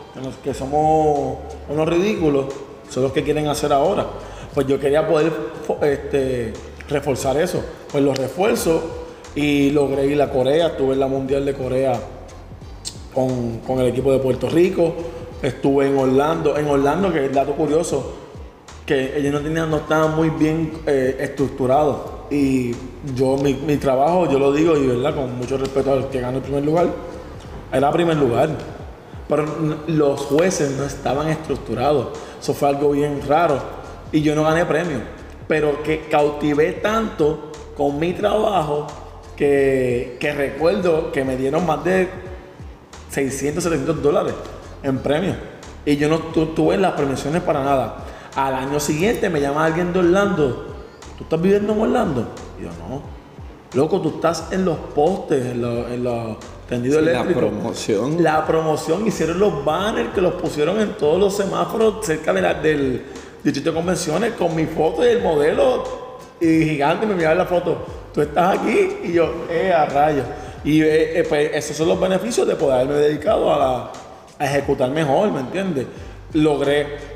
[0.45, 1.39] que, somos
[1.69, 2.47] unos ridículos,
[2.91, 4.07] son los que quieren hacer ahora.
[4.53, 5.33] Pues yo quería poder
[5.83, 6.53] este,
[6.89, 7.65] reforzar eso.
[7.91, 8.83] Pues los refuerzo
[9.35, 11.99] y logré ir a Corea, estuve en la Mundial de Corea
[13.15, 14.95] con, con el equipo de Puerto Rico.
[15.43, 16.57] Estuve en Orlando.
[16.59, 18.22] En Orlando, que es dato curioso,
[18.95, 21.99] que ellos no tenían, no estaban muy bien eh, estructurados.
[22.31, 22.73] Y
[23.15, 26.39] yo, mi, mi trabajo, yo lo digo, y verdad, con mucho respeto al que ganó
[26.39, 26.87] el primer lugar,
[27.73, 28.51] era primer lugar.
[29.29, 29.47] Pero
[29.87, 32.09] los jueces no estaban estructurados.
[32.41, 33.59] Eso fue algo bien raro.
[34.13, 34.99] Y yo no gané premio.
[35.49, 38.87] Pero que cautivé tanto con mi trabajo
[39.37, 42.09] que, que recuerdo que me dieron más de
[43.11, 44.35] 600, 700 dólares
[44.83, 45.37] en premios.
[45.85, 47.97] Y yo no tu- tuve las premiaciones para nada.
[48.35, 50.67] Al año siguiente me llama alguien de Orlando.
[51.19, 52.29] ¿Tú estás viviendo en Orlando?
[52.59, 53.03] Y yo, no.
[53.75, 56.37] Loco, tú estás en los postes, en los, en los
[56.69, 58.23] tendidos Sí, la promoción.
[58.23, 62.55] La promoción, hicieron los banners que los pusieron en todos los semáforos cerca de la-
[62.55, 63.03] del
[63.43, 65.85] distrito de convenciones con mi foto y el modelo
[66.41, 67.79] y gigante me miraba la foto.
[68.13, 70.27] Tú estás aquí y yo, eh, a rayos.
[70.65, 73.93] Y eh, eh, pues esos son los beneficios de poder haberme dedicado a, la-
[74.39, 75.87] a ejecutar mejor, ¿me entiendes?
[76.35, 77.12] Logré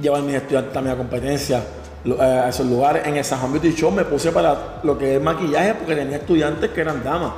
[0.00, 1.62] llevar a mis estudiantes a competencia
[2.04, 3.06] lo- eh, a esos lugares.
[3.06, 6.16] En el San Juan Beauty Show me puse para lo que es maquillaje porque tenía
[6.18, 7.32] estudiantes que eran damas.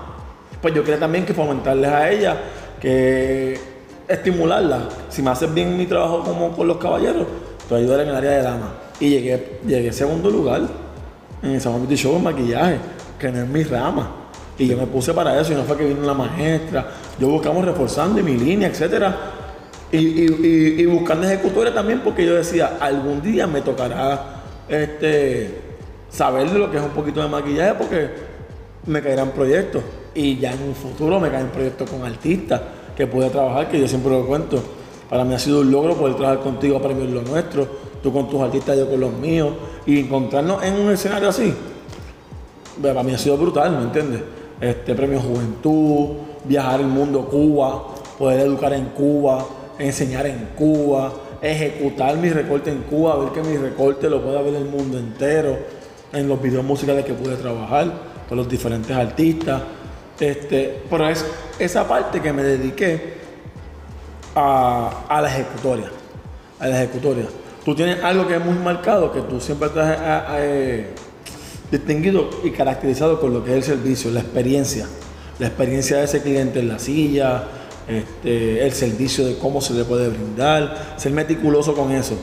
[0.61, 2.37] Pues yo quería también que fomentarles a ellas,
[2.81, 3.59] que
[4.07, 4.83] estimularlas.
[5.09, 7.27] Si me haces bien mi trabajo como con los caballeros,
[7.69, 8.69] te voy a ayudar en el área de damas.
[8.99, 10.61] Y llegué, llegué segundo lugar
[11.43, 12.77] en el San Juan Beauty Show en maquillaje,
[13.19, 14.17] que no es mi rama.
[14.59, 16.87] Y yo me puse para eso y no fue que vino la maestra.
[17.19, 19.17] Yo buscamos reforzando y mi línea, etcétera.
[19.93, 24.37] Y, y- y- buscando ejecutores también porque yo decía, algún día me tocará
[24.69, 25.51] este,
[26.09, 28.09] saber de lo que es un poquito de maquillaje porque
[28.87, 29.83] me caerán proyectos.
[30.15, 32.61] Y ya en un futuro me caen proyectos con artistas
[32.97, 34.63] que pude trabajar, que yo siempre lo cuento.
[35.09, 37.67] Para mí ha sido un logro poder trabajar contigo a premios lo nuestro,
[38.01, 39.51] tú con tus artistas, yo con los míos,
[39.87, 41.53] y encontrarnos en un escenario así,
[42.77, 44.23] Ve, para mí ha sido brutal, ¿me entiendes?
[44.61, 47.89] Este premio Juventud, viajar el mundo Cuba,
[48.19, 49.45] poder educar en Cuba,
[49.81, 51.13] enseñar en Cuba,
[51.43, 55.59] ejecutar mi recorte en Cuba, ver que mi recorte lo pueda ver el mundo entero,
[56.13, 57.93] en los videos musicales que pude trabajar
[58.29, 59.63] con los diferentes artistas.
[60.19, 61.25] Este, pero es
[61.59, 63.15] esa parte que me dediqué
[64.35, 65.91] a, a la ejecutoria.
[66.59, 67.25] A la ejecutoria.
[67.65, 70.87] Tú tienes algo que es muy marcado, que tú siempre estás eh, eh,
[71.71, 74.87] distinguido y caracterizado con lo que es el servicio, la experiencia.
[75.39, 77.45] La experiencia de ese cliente en la silla,
[77.89, 82.15] este, el servicio de cómo se le puede brindar, ser meticuloso con eso.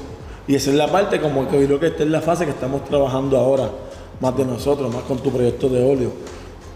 [0.48, 2.86] Y esa es la parte como que creo que esta es la fase que estamos
[2.86, 3.70] trabajando ahora,
[4.20, 6.12] más de nosotros, más con tu proyecto de óleo.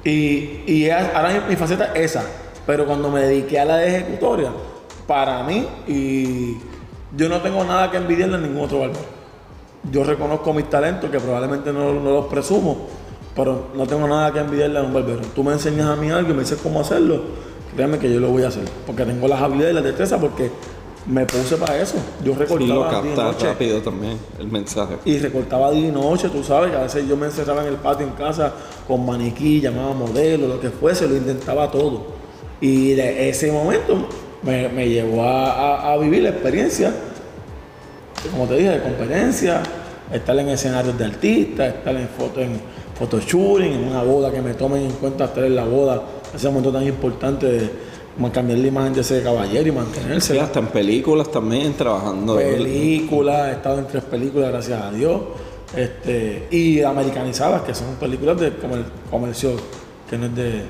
[0.03, 2.23] Y, y ahora mi faceta es esa,
[2.65, 4.51] pero cuando me dediqué a la de ejecutoria,
[5.07, 6.57] para mí, y
[7.15, 9.21] yo no tengo nada que envidiarle a ningún otro barbero
[9.89, 12.87] yo reconozco mis talentos, que probablemente no, no los presumo,
[13.35, 15.21] pero no tengo nada que envidiarle a un barbero.
[15.33, 17.21] Tú me enseñas a mí algo y me dices cómo hacerlo,
[17.75, 20.49] créeme que yo lo voy a hacer, porque tengo las habilidades y las destrezas, porque
[21.07, 21.95] me puse para eso.
[22.23, 24.95] Yo lo recortaba día y noche rápido también, el mensaje.
[25.05, 27.75] y recortaba día y noche, tú sabes, que a veces yo me encerraba en el
[27.75, 28.53] patio en casa
[28.87, 32.03] con maniquí, llamaba modelo, lo que fuese, lo intentaba todo.
[32.59, 34.07] Y de ese momento
[34.43, 36.93] me, me llevó a, a- a vivir la experiencia,
[38.31, 39.63] como te dije, de competencia,
[40.13, 42.59] estar en escenarios de artistas, estar en foto en
[42.99, 46.01] photoshooting, en una boda que me tomen en cuenta estar en la boda,
[46.33, 47.71] ese momento tan importante de
[48.33, 50.33] cambiar la imagen de ese caballero y mantenerse.
[50.33, 52.35] Sí, hasta en películas también, trabajando.
[52.35, 55.21] películas, he estado en tres películas, gracias a Dios.
[55.75, 59.51] Este, y americanizadas, que son películas de comer- comercio,
[60.09, 60.63] que no es de,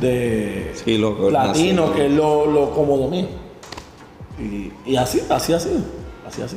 [0.00, 3.26] de Sí, lo- latino, que es lo, lo cómodo mío.
[4.38, 5.80] Y, y así, así sido.
[6.26, 6.56] así, así.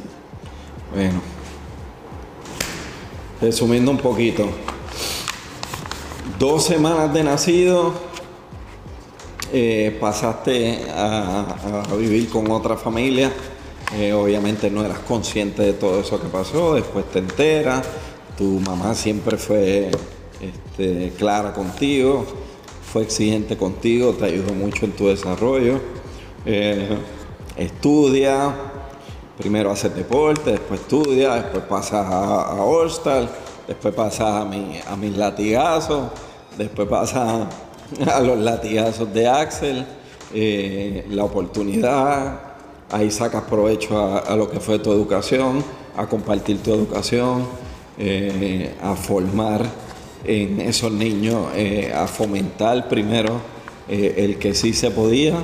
[0.94, 1.20] Bueno,
[3.42, 4.46] resumiendo un poquito,
[6.40, 7.94] dos semanas de nacido,
[9.54, 11.46] eh, pasaste a,
[11.98, 13.32] vivir con otra familia,
[13.96, 17.84] eh, obviamente no eras consciente de todo eso que pasó, después te enteras,
[18.38, 19.92] tu mamá siempre fue
[20.42, 22.26] este, clara contigo,
[22.92, 25.80] fue exigente contigo, te ayudó mucho en tu desarrollo,
[26.46, 26.98] eh,
[27.56, 28.54] estudia,
[29.38, 32.66] primero haces deporte, después estudia, después pasas a, a
[33.68, 36.10] después pasas a, mi, a mis latigazos,
[36.58, 37.48] después pasas
[38.24, 39.86] los latigazos de Axel,
[40.34, 42.40] eh, la oportunidad,
[42.92, 45.64] ahí sacas provecho a, a lo que fue tu educación,
[45.96, 47.46] a compartir tu educación,
[47.98, 49.64] eh, a formar
[50.24, 53.56] en esos niños, eh, a fomentar primero
[53.88, 55.36] el que sí se podía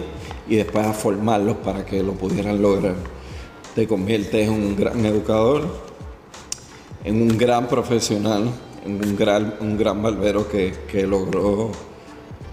[0.49, 2.95] y después a formarlos para que lo pudieran lograr.
[3.75, 5.61] Te conviertes en un gran educador,
[7.03, 8.49] en un gran profesional,
[8.83, 11.71] en un gran, un gran barbero que, que logró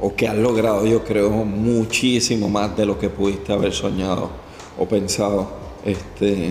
[0.01, 4.31] o que has logrado, yo creo, muchísimo más de lo que pudiste haber soñado
[4.79, 5.49] o pensado.
[5.85, 6.51] Este,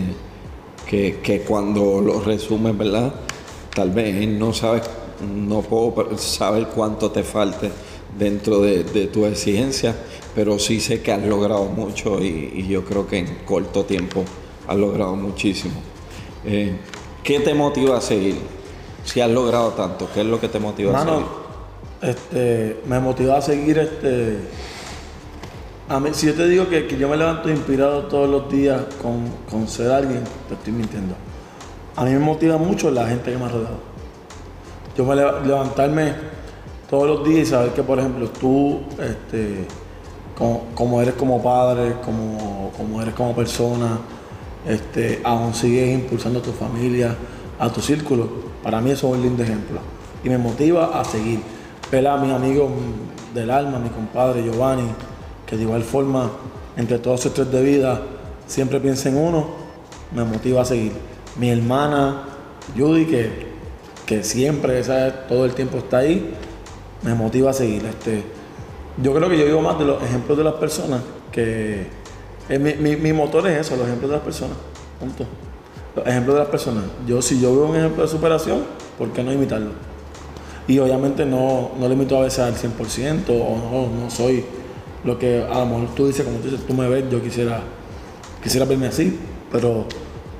[0.87, 3.13] que, que cuando lo resumes, ¿verdad?
[3.75, 4.83] Tal vez no sabes,
[5.21, 7.69] no puedo saber cuánto te falte
[8.17, 9.95] dentro de, de tu exigencia,
[10.33, 14.23] pero sí sé que has logrado mucho y, y yo creo que en corto tiempo
[14.67, 15.75] has logrado muchísimo.
[16.45, 16.77] Eh,
[17.23, 18.37] ¿Qué te motiva a seguir?
[19.03, 21.25] Si has logrado tanto, ¿qué es lo que te motiva a seguir?
[22.01, 24.37] Este, me motiva a seguir este.
[25.89, 29.67] A mí, si yo te digo que, yo me levanto inspirado todos los días con,
[29.67, 31.15] ser alguien, te estoy mintiendo.
[31.95, 33.79] A mí me motiva mucho la gente que me ha rodeado.
[34.97, 36.13] Yo me leva- levantarme
[36.89, 39.65] todos los días y saber que, por ejemplo, tú, este,
[40.75, 43.99] como, eres como padre, como, como eres como persona,
[44.67, 47.15] este, aún sigues impulsando a tu familia,
[47.57, 48.27] a tu círculo.
[48.61, 49.79] Para mí eso es un lindo ejemplo.
[50.23, 51.39] Y me motiva a seguir.
[51.91, 52.69] Ver a mis amigos
[53.33, 54.87] del alma, mi compadre Giovanni,
[55.45, 56.29] que de igual forma,
[56.75, 58.01] entre todos esos tres de vida,
[58.45, 59.47] siempre piensa en uno,
[60.13, 60.91] me motiva a seguir.
[61.37, 62.23] Mi hermana
[62.77, 63.47] Judy, que,
[64.05, 64.81] que siempre,
[65.29, 66.33] todo el tiempo está ahí,
[67.03, 67.85] me motiva a seguir.
[67.85, 68.23] Este,
[69.01, 71.87] yo creo que yo vivo más de los ejemplos de las personas que
[72.49, 74.57] eh, mi, mi- mi motor es eso, los ejemplos de las personas.
[74.99, 75.25] Punto.
[75.95, 76.83] Los ejemplos de las personas.
[77.07, 78.63] Yo si yo veo un ejemplo de superación,
[78.97, 79.71] ¿por qué no imitarlo?
[80.67, 84.43] Y obviamente no, no lo imito a veces al 100% o no, no soy
[85.03, 87.61] lo que a lo mejor tú dices, como tú dices, tú me ves, yo quisiera,
[88.43, 89.17] quisiera verme así,
[89.51, 89.85] pero,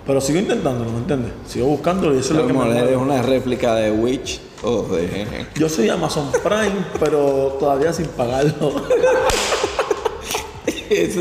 [0.06, 1.32] pero sigo intentándolo, ¿me entiendes?
[1.48, 5.48] Sigo buscándolo y eso es lo que me eres una réplica de Witch o de...
[5.56, 8.74] Yo soy Amazon Prime, pero todavía sin pagarlo.
[10.90, 11.18] es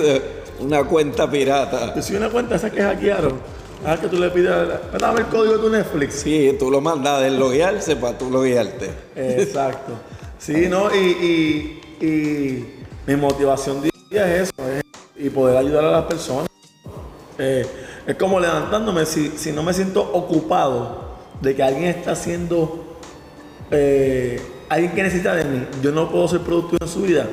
[0.58, 1.94] una cuenta pirata.
[1.94, 3.55] Yo soy una cuenta esa que hackearon.
[3.86, 4.52] Ah, que tú le pides,
[4.98, 6.14] dame el código de tu Netflix.
[6.14, 8.90] Sí, tú lo mandas a desloguearse para tú loguearte.
[9.14, 9.92] Exacto.
[10.38, 10.94] Sí, ¿no?
[10.94, 13.90] Y, y, y mi motivación día
[14.36, 14.82] es eso, es-
[15.24, 16.46] y poder ayudar a las personas.
[17.38, 17.64] Eh,
[18.06, 22.98] es como levantándome, si, si no me siento ocupado de que alguien está haciendo,
[23.70, 27.26] eh, alguien que necesita de mí, yo no puedo ser productivo en su vida,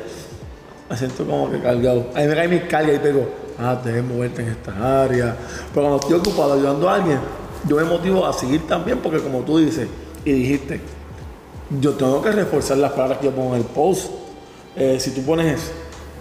[0.93, 2.05] me siento como que cargado.
[2.13, 3.27] Ahí me cae mi carga y pego,
[3.57, 5.35] ah, debes moverte en estas áreas.
[5.73, 7.19] Pero cuando estoy ocupado ayudando a alguien,
[7.67, 9.87] yo me motivo a seguir también porque como tú dices
[10.23, 10.81] y dijiste,
[11.81, 14.11] yo tengo que reforzar las palabras que yo pongo en el post.
[14.75, 15.71] Eh, si tú pones eso,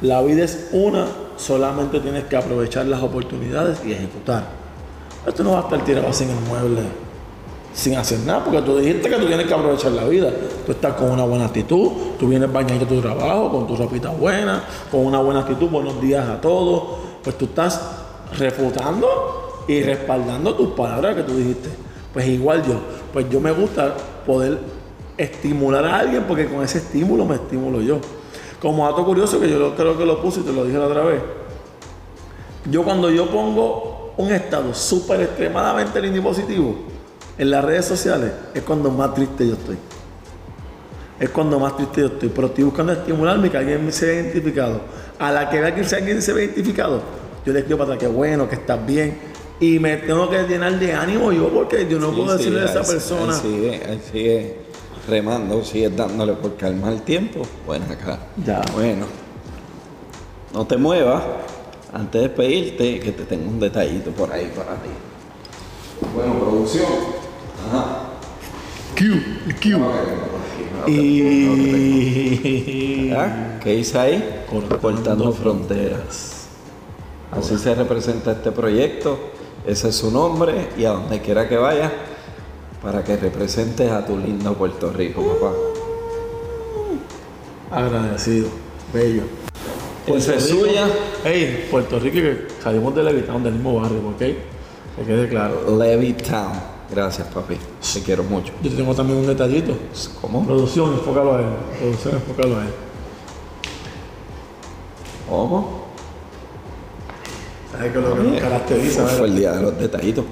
[0.01, 1.07] la vida es una,
[1.37, 4.45] solamente tienes que aprovechar las oportunidades y ejecutar.
[5.27, 6.81] Esto no va a estar tirado así en el mueble
[7.75, 10.31] sin hacer nada, porque tú dijiste que tú tienes que aprovechar la vida.
[10.67, 14.63] Tú estás con una buena actitud, tú vienes bañando tu trabajo, con tu ropita buena,
[14.91, 16.83] con una buena actitud, buenos días a todos.
[17.23, 17.81] Pues tú estás
[18.39, 21.71] refutando y respaldando tus palabras que tú dijiste.
[22.13, 22.75] Pues igual yo,
[23.13, 23.95] pues yo me gusta
[24.27, 24.59] poder
[25.17, 27.99] estimular a alguien porque con ese estímulo me estimulo yo.
[28.61, 31.03] Como dato curioso que yo creo que lo puse y te lo dije la otra
[31.05, 31.23] vez.
[32.71, 36.92] Yo cuando yo pongo un estado súper extremadamente lindo y positivo
[37.39, 39.77] en las redes sociales es cuando más triste yo estoy.
[41.19, 42.29] Es cuando más triste yo estoy.
[42.29, 44.81] Pero estoy buscando estimularme que alguien se vea identificado.
[45.19, 47.03] A la que vea que alguien se ve identificado,
[47.47, 49.19] yo le escribo para que bueno, que estás bien.
[49.61, 52.61] Y me tengo que llenar de ánimo yo porque yo no Sí, puedo sí, decirle
[52.63, 53.33] a esa persona.
[53.35, 54.57] Sigue, sigue
[55.09, 57.43] remando, sigue dándole por calmar el tiempo.
[57.67, 58.19] Bueno, acá.
[58.45, 58.61] Ya.
[58.75, 59.07] Bueno.
[60.53, 61.23] No te muevas.
[61.93, 64.89] Antes de despedirte, que te tengo un detallito por ahí para ti.
[66.15, 67.22] Bueno, producción.
[68.97, 69.21] Q,
[69.61, 69.79] Q.
[70.91, 73.11] Y.
[73.13, 73.59] ¿Ah?
[73.63, 74.45] ¿Qué dice ahí?
[74.81, 76.47] Cortando fronteras.
[77.31, 79.19] Así se representa este proyecto
[79.67, 81.91] Ese es su nombre y a donde quiera que vaya,
[82.83, 85.53] para que representes a tu lindo Puerto Rico, papá.
[87.71, 88.49] Agradecido.
[88.93, 89.23] Bello.
[90.07, 90.87] Esa es Rico- suya.
[91.25, 94.19] Ey, Puerto Rico que salimos de Levitown, del mismo barrio, ¿ok?
[94.19, 95.79] Que quede claro.
[95.79, 96.53] Levittown.
[96.93, 97.57] Gracias, papi.
[97.95, 98.53] Te quiero mucho.
[98.63, 99.75] Yo tengo también un detallito.
[100.21, 100.45] ¿Cómo?
[100.45, 101.47] Producción, enfócalo a él.
[101.79, 102.75] Producción, enfócalo a él.
[105.27, 105.87] ¿Cómo?
[107.73, 109.07] ¿Sabes qué lo que nos caracteriza?
[109.07, 110.27] Fue el día de los detallitos.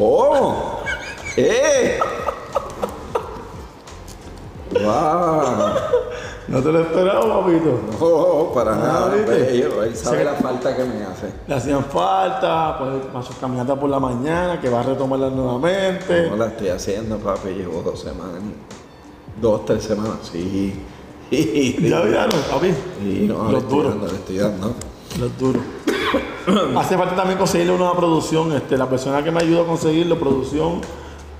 [0.00, 0.80] ¡Oh!
[1.36, 2.00] ¡Eh!
[4.72, 5.74] ¡Wow!
[6.48, 7.78] No te lo esperaba, papito.
[8.00, 8.76] No, para Ah,
[9.10, 9.16] nada.
[9.16, 10.24] Él sabe Sí.
[10.24, 11.30] la falta que me hace.
[11.46, 16.30] Le hacían falta, pues para sus caminatas por la mañana, que va a retomarlas nuevamente.
[16.30, 17.50] No la estoy haciendo, papi.
[17.50, 18.40] Llevo dos semanas.
[19.40, 20.18] Dos, tres semanas.
[20.32, 20.74] Sí.
[21.80, 22.72] Ya vieron, papi.
[23.02, 23.94] Sí, no, le Los duros.
[24.00, 24.72] le estoy dando.
[25.20, 25.62] Los duros.
[26.78, 28.50] Hace falta también conseguirle una producción.
[28.54, 30.80] Este, la persona que me ayuda a conseguirlo, producción,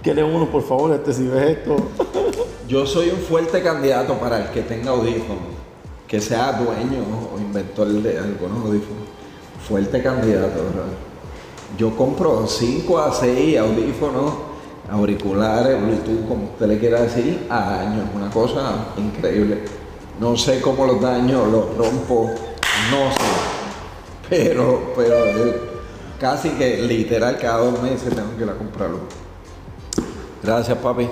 [0.02, 1.76] quiere uno, por favor, este, si ves esto.
[2.68, 5.54] Yo soy un fuerte candidato para el que tenga audífonos,
[6.06, 7.02] que sea dueño
[7.34, 9.04] o inventor de algunos audífonos.
[9.66, 10.84] Fuerte candidato, bro.
[11.78, 14.34] Yo compro 5 a 6 audífonos,
[14.90, 18.04] auriculares, Bluetooth, como usted le quiera decir, a años.
[18.14, 19.62] Una cosa increíble.
[20.20, 22.30] No sé cómo los daño, los rompo,
[22.90, 24.28] no sé.
[24.28, 25.60] Pero, pero eh,
[26.20, 28.98] casi que literal cada dos meses tengo que ir a comprarlo.
[30.42, 31.08] Gracias, papi.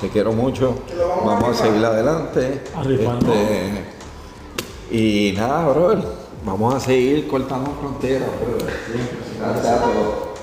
[0.00, 0.74] Te quiero mucho.
[1.24, 2.62] Vamos a seguir adelante.
[2.88, 3.84] Este,
[4.90, 6.04] y nada, brother.
[6.44, 8.74] Vamos a seguir cortando fronteras, brother.
[9.38, 10.33] Gracias a todos.